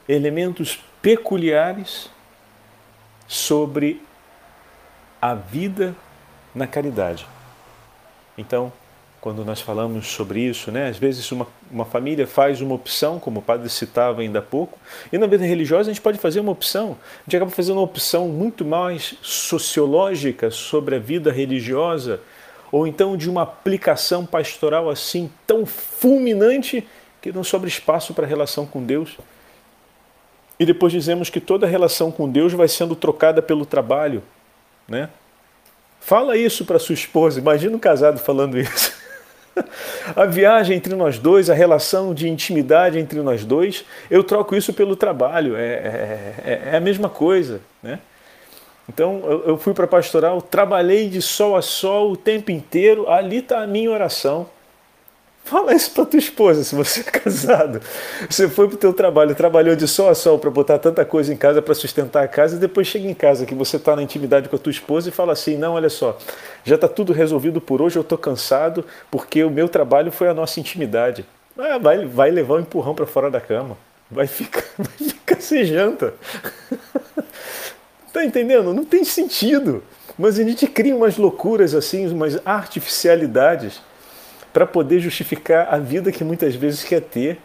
elementos 0.08 0.82
peculiares 1.02 2.08
sobre 3.28 4.02
a 5.20 5.34
vida 5.34 5.94
na 6.54 6.66
caridade. 6.66 7.26
Então, 8.38 8.72
quando 9.22 9.44
nós 9.44 9.60
falamos 9.60 10.08
sobre 10.08 10.40
isso, 10.40 10.72
né, 10.72 10.88
às 10.88 10.98
vezes 10.98 11.30
uma, 11.30 11.46
uma 11.70 11.84
família 11.84 12.26
faz 12.26 12.60
uma 12.60 12.74
opção, 12.74 13.20
como 13.20 13.38
o 13.38 13.42
padre 13.42 13.68
citava 13.68 14.20
ainda 14.20 14.40
há 14.40 14.42
pouco, 14.42 14.76
e 15.12 15.16
na 15.16 15.28
vida 15.28 15.44
religiosa 15.44 15.90
a 15.90 15.94
gente 15.94 16.02
pode 16.02 16.18
fazer 16.18 16.40
uma 16.40 16.50
opção. 16.50 16.98
A 17.20 17.22
gente 17.24 17.36
acaba 17.36 17.52
fazendo 17.52 17.76
uma 17.76 17.84
opção 17.84 18.26
muito 18.26 18.64
mais 18.64 19.14
sociológica 19.22 20.50
sobre 20.50 20.96
a 20.96 20.98
vida 20.98 21.30
religiosa, 21.30 22.20
ou 22.72 22.84
então 22.84 23.16
de 23.16 23.30
uma 23.30 23.42
aplicação 23.42 24.26
pastoral 24.26 24.90
assim 24.90 25.30
tão 25.46 25.64
fulminante 25.64 26.84
que 27.20 27.30
não 27.30 27.44
sobra 27.44 27.68
espaço 27.68 28.12
para 28.12 28.26
a 28.26 28.28
relação 28.28 28.66
com 28.66 28.82
Deus 28.82 29.16
e 30.58 30.66
depois 30.66 30.92
dizemos 30.92 31.30
que 31.30 31.40
toda 31.40 31.64
relação 31.64 32.10
com 32.10 32.28
Deus 32.28 32.52
vai 32.52 32.66
sendo 32.66 32.96
trocada 32.96 33.40
pelo 33.40 33.64
trabalho, 33.64 34.20
né? 34.88 35.08
Fala 36.00 36.36
isso 36.36 36.64
para 36.64 36.80
sua 36.80 36.94
esposa, 36.94 37.38
imagina 37.38 37.76
um 37.76 37.78
casado 37.78 38.18
falando 38.18 38.58
isso. 38.58 39.00
a 40.16 40.24
viagem 40.26 40.76
entre 40.76 40.94
nós 40.94 41.18
dois, 41.18 41.50
a 41.50 41.54
relação 41.54 42.14
de 42.14 42.28
intimidade 42.28 42.98
entre 42.98 43.20
nós 43.20 43.44
dois, 43.44 43.84
eu 44.10 44.24
troco 44.24 44.56
isso 44.56 44.72
pelo 44.72 44.96
trabalho, 44.96 45.56
é, 45.56 45.66
é, 45.66 46.34
é, 46.44 46.62
é 46.72 46.76
a 46.76 46.80
mesma 46.80 47.08
coisa, 47.08 47.60
né? 47.82 47.98
Então 48.88 49.22
eu, 49.24 49.44
eu 49.48 49.58
fui 49.58 49.72
para 49.72 49.86
pastoral, 49.86 50.42
trabalhei 50.42 51.08
de 51.08 51.22
sol 51.22 51.56
a 51.56 51.62
sol 51.62 52.12
o 52.12 52.16
tempo 52.16 52.50
inteiro, 52.50 53.08
ali 53.08 53.38
está 53.38 53.62
a 53.62 53.66
minha 53.66 53.90
oração. 53.90 54.48
Fala 55.44 55.74
isso 55.74 55.90
para 55.90 56.06
tua 56.06 56.18
esposa, 56.18 56.62
se 56.62 56.74
você 56.74 57.00
é 57.00 57.02
casado. 57.02 57.80
Você 58.28 58.48
foi 58.48 58.68
para 58.68 58.74
o 58.76 58.78
teu 58.78 58.92
trabalho, 58.92 59.34
trabalhou 59.34 59.74
de 59.74 59.88
sol 59.88 60.08
a 60.08 60.14
sol 60.14 60.38
para 60.38 60.50
botar 60.50 60.78
tanta 60.78 61.04
coisa 61.04 61.32
em 61.32 61.36
casa 61.36 61.60
para 61.60 61.74
sustentar 61.74 62.22
a 62.22 62.28
casa 62.28 62.56
e 62.56 62.58
depois 62.58 62.86
chega 62.86 63.08
em 63.08 63.14
casa 63.14 63.44
que 63.44 63.54
você 63.54 63.76
está 63.76 63.96
na 63.96 64.02
intimidade 64.02 64.48
com 64.48 64.56
a 64.56 64.58
tua 64.58 64.70
esposa 64.70 65.08
e 65.08 65.12
fala 65.12 65.32
assim, 65.32 65.56
não, 65.58 65.74
olha 65.74 65.90
só, 65.90 66.16
já 66.64 66.76
está 66.76 66.88
tudo 66.88 67.12
resolvido 67.12 67.60
por 67.60 67.82
hoje, 67.82 67.96
eu 67.96 68.02
estou 68.02 68.16
cansado 68.16 68.84
porque 69.10 69.42
o 69.42 69.50
meu 69.50 69.68
trabalho 69.68 70.12
foi 70.12 70.28
a 70.28 70.34
nossa 70.34 70.60
intimidade. 70.60 71.26
Ah, 71.58 71.76
vai, 71.76 72.06
vai 72.06 72.30
levar 72.30 72.54
um 72.54 72.60
empurrão 72.60 72.94
para 72.94 73.06
fora 73.06 73.30
da 73.30 73.40
cama. 73.40 73.76
Vai 74.10 74.26
ficar, 74.26 74.64
vai 74.78 75.08
ficar 75.08 75.40
sem 75.40 75.64
janta. 75.64 76.14
tá 78.12 78.24
entendendo? 78.24 78.72
Não 78.72 78.84
tem 78.84 79.04
sentido. 79.04 79.82
Mas 80.16 80.38
a 80.38 80.44
gente 80.44 80.66
cria 80.66 80.94
umas 80.94 81.16
loucuras 81.16 81.74
assim, 81.74 82.06
umas 82.08 82.40
artificialidades 82.46 83.80
para 84.52 84.66
poder 84.66 85.00
justificar 85.00 85.72
a 85.72 85.78
vida 85.78 86.12
que 86.12 86.24
muitas 86.24 86.54
vezes 86.54 86.84
quer 86.84 87.00
ter. 87.00 87.38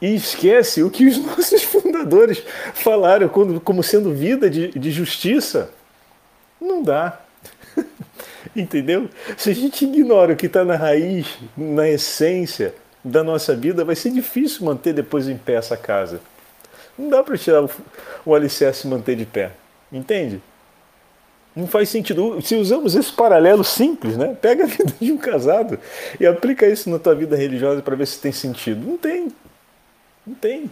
E 0.00 0.14
esquece 0.14 0.82
o 0.82 0.90
que 0.90 1.06
os 1.06 1.18
nossos 1.24 1.62
fundadores 1.62 2.42
falaram 2.74 3.28
como 3.28 3.82
sendo 3.82 4.12
vida 4.12 4.48
de, 4.48 4.68
de 4.68 4.90
justiça. 4.90 5.70
Não 6.60 6.82
dá. 6.82 7.20
Entendeu? 8.54 9.08
Se 9.36 9.50
a 9.50 9.54
gente 9.54 9.84
ignora 9.84 10.32
o 10.32 10.36
que 10.36 10.46
está 10.46 10.64
na 10.64 10.76
raiz, 10.76 11.38
na 11.56 11.88
essência 11.88 12.74
da 13.04 13.22
nossa 13.22 13.54
vida, 13.54 13.84
vai 13.84 13.96
ser 13.96 14.10
difícil 14.10 14.64
manter 14.64 14.92
depois 14.92 15.28
em 15.28 15.36
pé 15.36 15.54
essa 15.54 15.76
casa. 15.76 16.20
Não 16.98 17.08
dá 17.08 17.22
para 17.22 17.38
tirar 17.38 17.62
o, 17.62 17.70
o 18.24 18.34
alicerce 18.34 18.86
e 18.86 18.90
manter 18.90 19.16
de 19.16 19.24
pé. 19.24 19.52
Entende? 19.92 20.40
Não 21.58 21.66
faz 21.66 21.88
sentido. 21.88 22.40
Se 22.40 22.54
usamos 22.54 22.94
esse 22.94 23.10
paralelo 23.10 23.64
simples, 23.64 24.16
né? 24.16 24.36
Pega 24.40 24.62
a 24.62 24.66
vida 24.68 24.94
de 25.00 25.10
um 25.10 25.18
casado 25.18 25.76
e 26.20 26.24
aplica 26.24 26.64
isso 26.64 26.88
na 26.88 27.00
tua 27.00 27.16
vida 27.16 27.36
religiosa 27.36 27.82
para 27.82 27.96
ver 27.96 28.06
se 28.06 28.20
tem 28.20 28.30
sentido. 28.30 28.88
Não 28.88 28.96
tem. 28.96 29.32
Não 30.24 30.34
tem. 30.36 30.70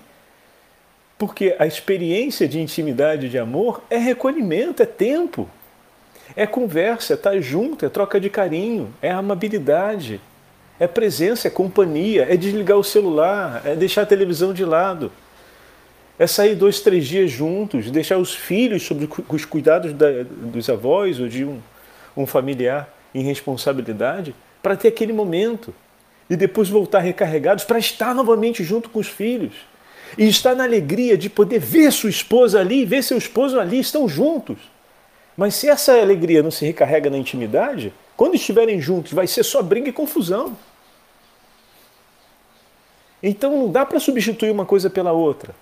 Porque 1.19 1.57
a 1.59 1.67
experiência 1.67 2.47
de 2.47 2.61
intimidade, 2.61 3.29
de 3.29 3.37
amor, 3.37 3.83
é 3.91 3.97
recolhimento, 3.97 4.81
é 4.81 4.87
tempo. 4.87 5.51
É 6.37 6.47
conversa, 6.47 7.15
é 7.15 7.17
estar 7.17 7.41
junto, 7.41 7.85
é 7.85 7.89
troca 7.89 8.21
de 8.21 8.31
carinho, 8.31 8.95
é 9.03 9.11
amabilidade, 9.11 10.21
é 10.79 10.87
presença, 10.87 11.49
é 11.49 11.51
companhia, 11.51 12.29
é 12.31 12.37
desligar 12.37 12.79
o 12.79 12.85
celular, 12.85 13.61
é 13.65 13.75
deixar 13.75 14.03
a 14.03 14.07
televisão 14.07 14.55
de 14.55 14.65
lado. 14.65 15.11
É 16.19 16.27
sair 16.27 16.55
dois, 16.55 16.81
três 16.81 17.07
dias 17.07 17.31
juntos, 17.31 17.91
deixar 17.91 18.17
os 18.17 18.35
filhos 18.35 18.83
sob 18.83 19.09
os 19.29 19.45
cuidados 19.45 19.93
da, 19.93 20.23
dos 20.25 20.69
avós 20.71 21.21
ou 21.21 21.29
de 21.29 21.45
um, 21.45 21.61
um 22.17 22.27
familiar 22.27 22.89
em 23.15 23.23
responsabilidade 23.23 24.35
para 24.63 24.77
ter 24.77 24.89
aquele 24.89 25.13
momento 25.13 25.75
e 26.29 26.37
depois 26.37 26.69
voltar 26.69 27.01
recarregados 27.01 27.65
para 27.65 27.79
estar 27.79 28.15
novamente 28.15 28.65
junto 28.65 28.89
com 28.89 28.99
os 28.99 29.09
filhos 29.09 29.55
e 30.17 30.27
estar 30.27 30.55
na 30.55 30.65
alegria 30.65 31.19
de 31.19 31.29
poder 31.29 31.59
ver 31.59 31.93
sua 31.93 32.11
esposa 32.11 32.61
ali, 32.61 32.85
ver 32.85 33.03
seu 33.03 33.19
esposo 33.19 33.61
ali, 33.61 33.79
estão 33.79 34.09
juntos. 34.09 34.59
Mas 35.37 35.55
se 35.55 35.69
essa 35.69 35.93
alegria 36.01 36.43
não 36.43 36.51
se 36.51 36.65
recarrega 36.65 37.11
na 37.11 37.19
intimidade, 37.19 37.93
quando 38.17 38.37
estiverem 38.37 38.81
juntos 38.81 39.13
vai 39.13 39.27
ser 39.27 39.43
só 39.43 39.63
briga 39.63 39.91
e 39.91 39.93
confusão. 39.93 40.57
Então 43.23 43.51
não 43.51 43.71
dá 43.71 43.85
para 43.85 44.01
substituir 44.01 44.51
uma 44.51 44.65
coisa 44.65 44.89
pela 44.89 45.13
outra. 45.13 45.55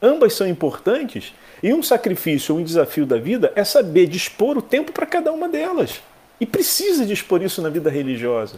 Ambas 0.00 0.34
são 0.34 0.46
importantes 0.46 1.32
e 1.62 1.72
um 1.72 1.82
sacrifício, 1.82 2.54
um 2.54 2.62
desafio 2.62 3.06
da 3.06 3.16
vida 3.16 3.52
é 3.54 3.64
saber 3.64 4.06
dispor 4.06 4.58
o 4.58 4.62
tempo 4.62 4.92
para 4.92 5.06
cada 5.06 5.32
uma 5.32 5.48
delas. 5.48 6.02
E 6.40 6.44
precisa 6.44 7.06
dispor 7.06 7.42
isso 7.42 7.62
na 7.62 7.70
vida 7.70 7.88
religiosa. 7.88 8.56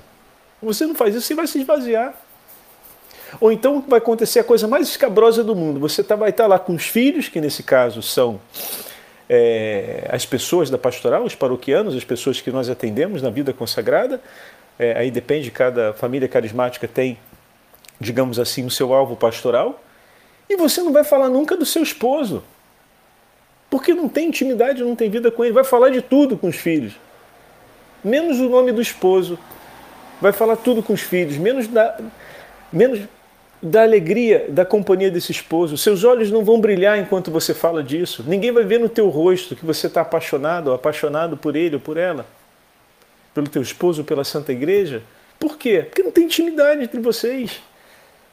Você 0.61 0.85
não 0.85 0.95
faz 0.95 1.15
isso, 1.15 1.27
você 1.27 1.35
vai 1.35 1.47
se 1.47 1.61
esvaziar. 1.61 2.15
Ou 3.41 3.53
então 3.53 3.85
vai 3.87 3.99
acontecer 3.99 4.41
a 4.41 4.45
coisa 4.45 4.67
mais 4.67 4.89
escabrosa 4.89 5.45
do 5.45 5.55
mundo. 5.55 5.79
Você 5.81 6.03
tá, 6.03 6.17
vai 6.17 6.31
estar 6.31 6.45
tá 6.45 6.49
lá 6.49 6.59
com 6.59 6.75
os 6.75 6.87
filhos, 6.87 7.29
que 7.29 7.41
nesse 7.41 7.63
caso 7.63 8.03
são 8.03 8.41
é, 9.29 10.09
as 10.11 10.27
pessoas 10.27 10.71
da 10.71 10.79
pastoral, 10.79 11.23
os 11.23 11.35
paroquianos, 11.35 11.95
as 11.95 12.05
pessoas 12.05 12.41
que 12.41 12.51
nós 12.51 12.69
atendemos 12.69 13.23
na 13.23 13.31
vida 13.31 13.53
consagrada. 13.53 14.21
É, 14.79 14.99
aí 14.99 15.11
depende, 15.11 15.51
cada 15.51 15.93
família 15.93 16.27
carismática 16.27 16.89
tem, 16.89 17.19
digamos 18.01 18.39
assim, 18.41 18.65
o 18.65 18.71
seu 18.71 18.93
alvo 18.93 19.15
pastoral. 19.15 19.81
E 20.49 20.57
você 20.57 20.83
não 20.83 20.93
vai 20.93 21.05
falar 21.05 21.29
nunca 21.29 21.57
do 21.57 21.67
seu 21.67 21.83
esposo. 21.83 22.43
Porque 23.71 23.93
não 23.93 24.09
tem 24.09 24.29
intimidade, 24.29 24.83
não 24.83 24.97
tem 24.97 25.11
vida 25.11 25.31
com 25.31 25.45
ele. 25.45 25.53
Vai 25.53 25.65
falar 25.65 25.91
de 25.91 26.01
tudo 26.01 26.37
com 26.37 26.49
os 26.49 26.57
filhos. 26.57 26.95
Menos 28.03 28.39
o 28.41 28.49
nome 28.49 28.73
do 28.73 28.81
esposo. 28.81 29.39
Vai 30.21 30.33
falar 30.33 30.57
tudo 30.57 30.83
com 30.83 30.95
os 30.95 31.03
filhos. 31.03 31.37
Menos 31.37 31.69
da, 31.69 31.99
menos 32.73 33.01
da 33.61 33.83
alegria 33.83 34.47
da 34.49 34.65
companhia 34.65 35.11
desse 35.11 35.33
esposo. 35.33 35.77
Seus 35.77 36.03
olhos 36.03 36.31
não 36.31 36.45
vão 36.45 36.61
brilhar 36.61 36.99
enquanto 36.99 37.31
você 37.31 37.53
fala 37.53 37.83
disso. 37.83 38.25
Ninguém 38.27 38.53
vai 38.53 38.65
ver 38.65 38.81
no 38.81 38.89
teu 38.89 39.09
rosto 39.09 39.55
que 39.55 39.67
você 39.67 39.87
está 39.87 40.01
apaixonado 40.01 40.69
ou 40.69 40.75
apaixonado 40.75 41.37
por 41.37 41.55
ele 41.55 41.75
ou 41.75 41.81
por 41.81 41.99
ela. 41.99 42.25
Pelo 43.35 43.49
teu 43.49 43.61
esposo, 43.61 44.03
pela 44.03 44.25
Santa 44.25 44.51
Igreja. 44.51 45.03
Por 45.39 45.59
quê? 45.59 45.85
Porque 45.87 46.03
não 46.03 46.11
tem 46.11 46.25
intimidade 46.25 46.83
entre 46.83 47.01
vocês. 47.01 47.61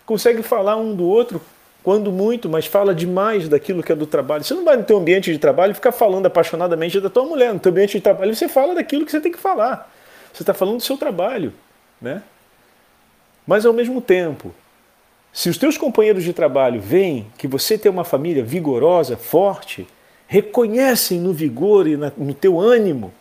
Consegue 0.06 0.42
falar 0.42 0.78
um 0.78 0.96
do 0.96 1.06
outro 1.06 1.42
quando 1.86 2.12
muito, 2.12 2.50
mas 2.50 2.66
fala 2.66 2.96
demais 2.96 3.48
daquilo 3.48 3.84
que 3.84 3.92
é 3.92 3.96
do 3.96 4.08
trabalho. 4.08 4.44
Você 4.44 4.56
não 4.56 4.66
vai 4.66 4.76
no 4.76 4.84
teu 4.84 4.98
ambiente 4.98 5.32
de 5.32 5.38
trabalho 5.38 5.70
e 5.70 5.76
ficar 5.76 5.92
falando 5.92 6.26
apaixonadamente 6.26 7.00
da 7.00 7.12
tua 7.12 7.26
mulher. 7.26 7.54
No 7.54 7.60
teu 7.60 7.72
ambiente 7.72 7.92
de 7.92 8.02
trabalho 8.02 8.36
você 8.36 8.50
fala 8.50 8.74
daquilo 8.74 9.06
que 9.06 9.12
você 9.12 9.22
tem 9.22 9.32
que 9.32 9.38
falar. 9.38 9.94
Você 10.34 10.42
está 10.42 10.52
falando 10.52 10.78
do 10.78 10.84
seu 10.84 10.98
trabalho, 10.98 11.54
né? 12.02 12.24
Mas 13.46 13.68
ao 13.68 13.72
mesmo 13.72 14.02
tempo, 14.02 14.52
se 15.32 15.48
os 15.48 15.60
teus 15.60 15.78
companheiros 15.78 16.24
de 16.24 16.34
trabalho 16.34 16.82
veem 16.82 17.28
que 17.38 17.48
você 17.48 17.78
tem 17.78 17.92
uma 17.92 18.04
família 18.04 18.44
vigorosa, 18.44 19.16
forte, 19.16 19.88
reconhecem 20.26 21.20
no 21.20 21.34
vigor 21.34 21.86
e 21.86 21.96
no 21.96 22.34
teu 22.34 22.60
ânimo 22.60 23.14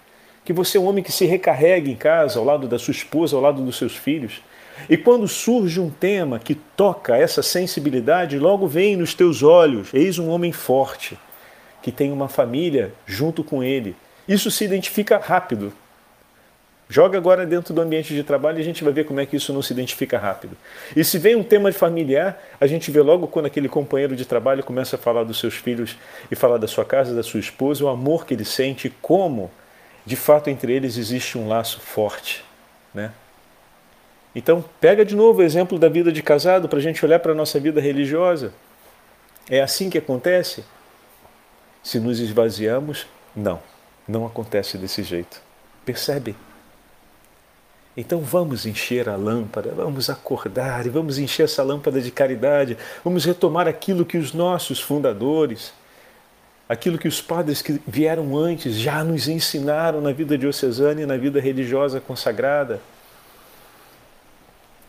que 0.42 0.54
você 0.54 0.78
é 0.78 0.80
um 0.80 0.86
homem 0.86 1.04
que 1.04 1.12
se 1.12 1.26
recarrega 1.26 1.90
em 1.90 1.96
casa, 1.96 2.38
ao 2.38 2.46
lado 2.46 2.66
da 2.66 2.78
sua 2.78 2.92
esposa, 2.92 3.36
ao 3.36 3.42
lado 3.42 3.62
dos 3.62 3.76
seus 3.76 3.94
filhos, 3.94 4.40
e 4.88 4.96
quando 4.96 5.26
surge 5.26 5.80
um 5.80 5.90
tema 5.90 6.38
que 6.38 6.54
toca 6.54 7.16
essa 7.16 7.42
sensibilidade, 7.42 8.38
logo 8.38 8.66
vem 8.66 8.96
nos 8.96 9.14
teus 9.14 9.42
olhos: 9.42 9.92
eis 9.94 10.18
um 10.18 10.28
homem 10.28 10.52
forte, 10.52 11.18
que 11.82 11.92
tem 11.92 12.12
uma 12.12 12.28
família 12.28 12.92
junto 13.06 13.42
com 13.42 13.62
ele. 13.62 13.96
Isso 14.26 14.50
se 14.50 14.64
identifica 14.64 15.18
rápido. 15.18 15.72
Joga 16.88 17.16
agora 17.16 17.46
dentro 17.46 17.72
do 17.72 17.80
ambiente 17.80 18.14
de 18.14 18.22
trabalho 18.22 18.58
e 18.58 18.60
a 18.60 18.64
gente 18.64 18.84
vai 18.84 18.92
ver 18.92 19.04
como 19.04 19.18
é 19.18 19.24
que 19.24 19.36
isso 19.36 19.54
não 19.54 19.62
se 19.62 19.72
identifica 19.72 20.18
rápido. 20.18 20.56
E 20.94 21.02
se 21.02 21.18
vem 21.18 21.34
um 21.34 21.42
tema 21.42 21.72
familiar, 21.72 22.38
a 22.60 22.66
gente 22.66 22.90
vê 22.90 23.00
logo 23.00 23.26
quando 23.26 23.46
aquele 23.46 23.68
companheiro 23.68 24.14
de 24.14 24.26
trabalho 24.26 24.62
começa 24.62 24.96
a 24.96 24.98
falar 24.98 25.24
dos 25.24 25.38
seus 25.38 25.54
filhos 25.54 25.96
e 26.30 26.36
falar 26.36 26.58
da 26.58 26.68
sua 26.68 26.84
casa, 26.84 27.14
da 27.14 27.22
sua 27.22 27.40
esposa, 27.40 27.84
o 27.84 27.88
amor 27.88 28.26
que 28.26 28.34
ele 28.34 28.44
sente, 28.44 28.92
como 29.00 29.50
de 30.04 30.14
fato 30.14 30.50
entre 30.50 30.74
eles 30.74 30.98
existe 30.98 31.38
um 31.38 31.48
laço 31.48 31.80
forte, 31.80 32.44
né? 32.92 33.12
Então, 34.34 34.64
pega 34.80 35.04
de 35.04 35.14
novo 35.14 35.40
o 35.40 35.42
exemplo 35.42 35.78
da 35.78 35.88
vida 35.88 36.10
de 36.10 36.22
casado 36.22 36.68
para 36.68 36.78
a 36.78 36.82
gente 36.82 37.04
olhar 37.04 37.20
para 37.20 37.32
a 37.32 37.34
nossa 37.34 37.60
vida 37.60 37.80
religiosa. 37.80 38.52
É 39.48 39.60
assim 39.60 39.88
que 39.88 39.98
acontece? 39.98 40.64
Se 41.82 42.00
nos 42.00 42.18
esvaziamos, 42.18 43.06
não, 43.36 43.60
não 44.08 44.26
acontece 44.26 44.76
desse 44.76 45.02
jeito. 45.02 45.40
Percebe? 45.84 46.34
Então 47.96 48.20
vamos 48.20 48.66
encher 48.66 49.08
a 49.08 49.14
lâmpada, 49.14 49.72
vamos 49.72 50.10
acordar 50.10 50.84
e 50.84 50.88
vamos 50.88 51.18
encher 51.18 51.44
essa 51.44 51.62
lâmpada 51.62 52.00
de 52.00 52.10
caridade, 52.10 52.76
vamos 53.04 53.24
retomar 53.24 53.68
aquilo 53.68 54.04
que 54.04 54.18
os 54.18 54.32
nossos 54.32 54.80
fundadores, 54.80 55.72
aquilo 56.68 56.98
que 56.98 57.06
os 57.06 57.22
padres 57.22 57.62
que 57.62 57.80
vieram 57.86 58.36
antes 58.36 58.74
já 58.74 59.04
nos 59.04 59.28
ensinaram 59.28 60.00
na 60.00 60.10
vida 60.10 60.36
diocesana 60.36 61.02
e 61.02 61.06
na 61.06 61.16
vida 61.16 61.40
religiosa 61.40 62.00
consagrada. 62.00 62.80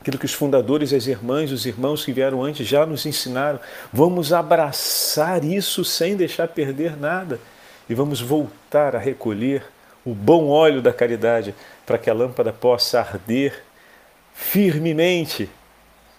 Aquilo 0.06 0.20
que 0.20 0.26
os 0.26 0.34
fundadores, 0.34 0.94
as 0.94 1.08
irmãs, 1.08 1.52
os 1.52 1.66
irmãos 1.66 2.06
que 2.06 2.14
vieram 2.14 2.44
antes 2.44 2.68
já 2.68 2.86
nos 2.86 3.08
ensinaram. 3.08 3.60
Vamos 3.92 4.32
abraçar 4.32 5.44
isso 5.44 5.84
sem 5.84 6.16
deixar 6.16 6.48
perder 6.48 6.96
nada 6.96 7.40
e 7.90 7.96
vamos 7.96 8.22
voltar 8.22 8.96
a 8.96 9.00
recolher 9.00 9.64
o 10.06 10.14
bom 10.14 10.50
óleo 10.50 10.80
da 10.80 10.94
caridade 10.94 11.56
para 11.88 11.98
que 11.98 12.08
a 12.08 12.14
lâmpada 12.14 12.54
possa 12.54 13.00
arder 13.00 13.64
firmemente 14.32 15.50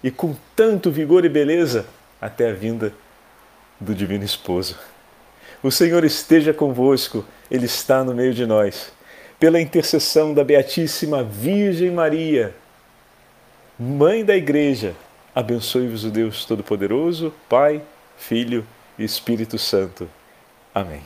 e 0.03 0.11
com 0.11 0.35
tanto 0.57 0.91
vigor 0.91 1.25
e 1.25 1.29
beleza 1.29 1.87
até 2.21 2.51
a 2.51 2.55
vinda 2.55 2.93
do 3.79 3.95
Divino 3.95 4.25
Esposo. 4.25 4.77
O 5.63 5.71
Senhor 5.71 6.05
esteja 6.05 6.53
convosco, 6.53 7.25
Ele 7.49 7.67
está 7.67 8.03
no 8.03 8.13
meio 8.13 8.35
de 8.35 8.47
nós. 8.47 8.91
Pela 9.39 9.61
intercessão 9.61 10.35
da 10.35 10.43
Beatíssima 10.43 11.23
Virgem 11.23 11.93
Maria, 11.93 12.53
Mãe 13.79 14.25
da 14.25 14.35
Igreja, 14.35 14.95
abençoe-vos 15.35 16.03
o 16.03 16.11
Deus 16.11 16.47
Todo-Poderoso, 16.47 17.31
Pai, 17.47 17.83
Filho 18.17 18.67
e 18.99 19.05
Espírito 19.05 19.59
Santo. 19.59 20.09
Amém. 20.75 21.03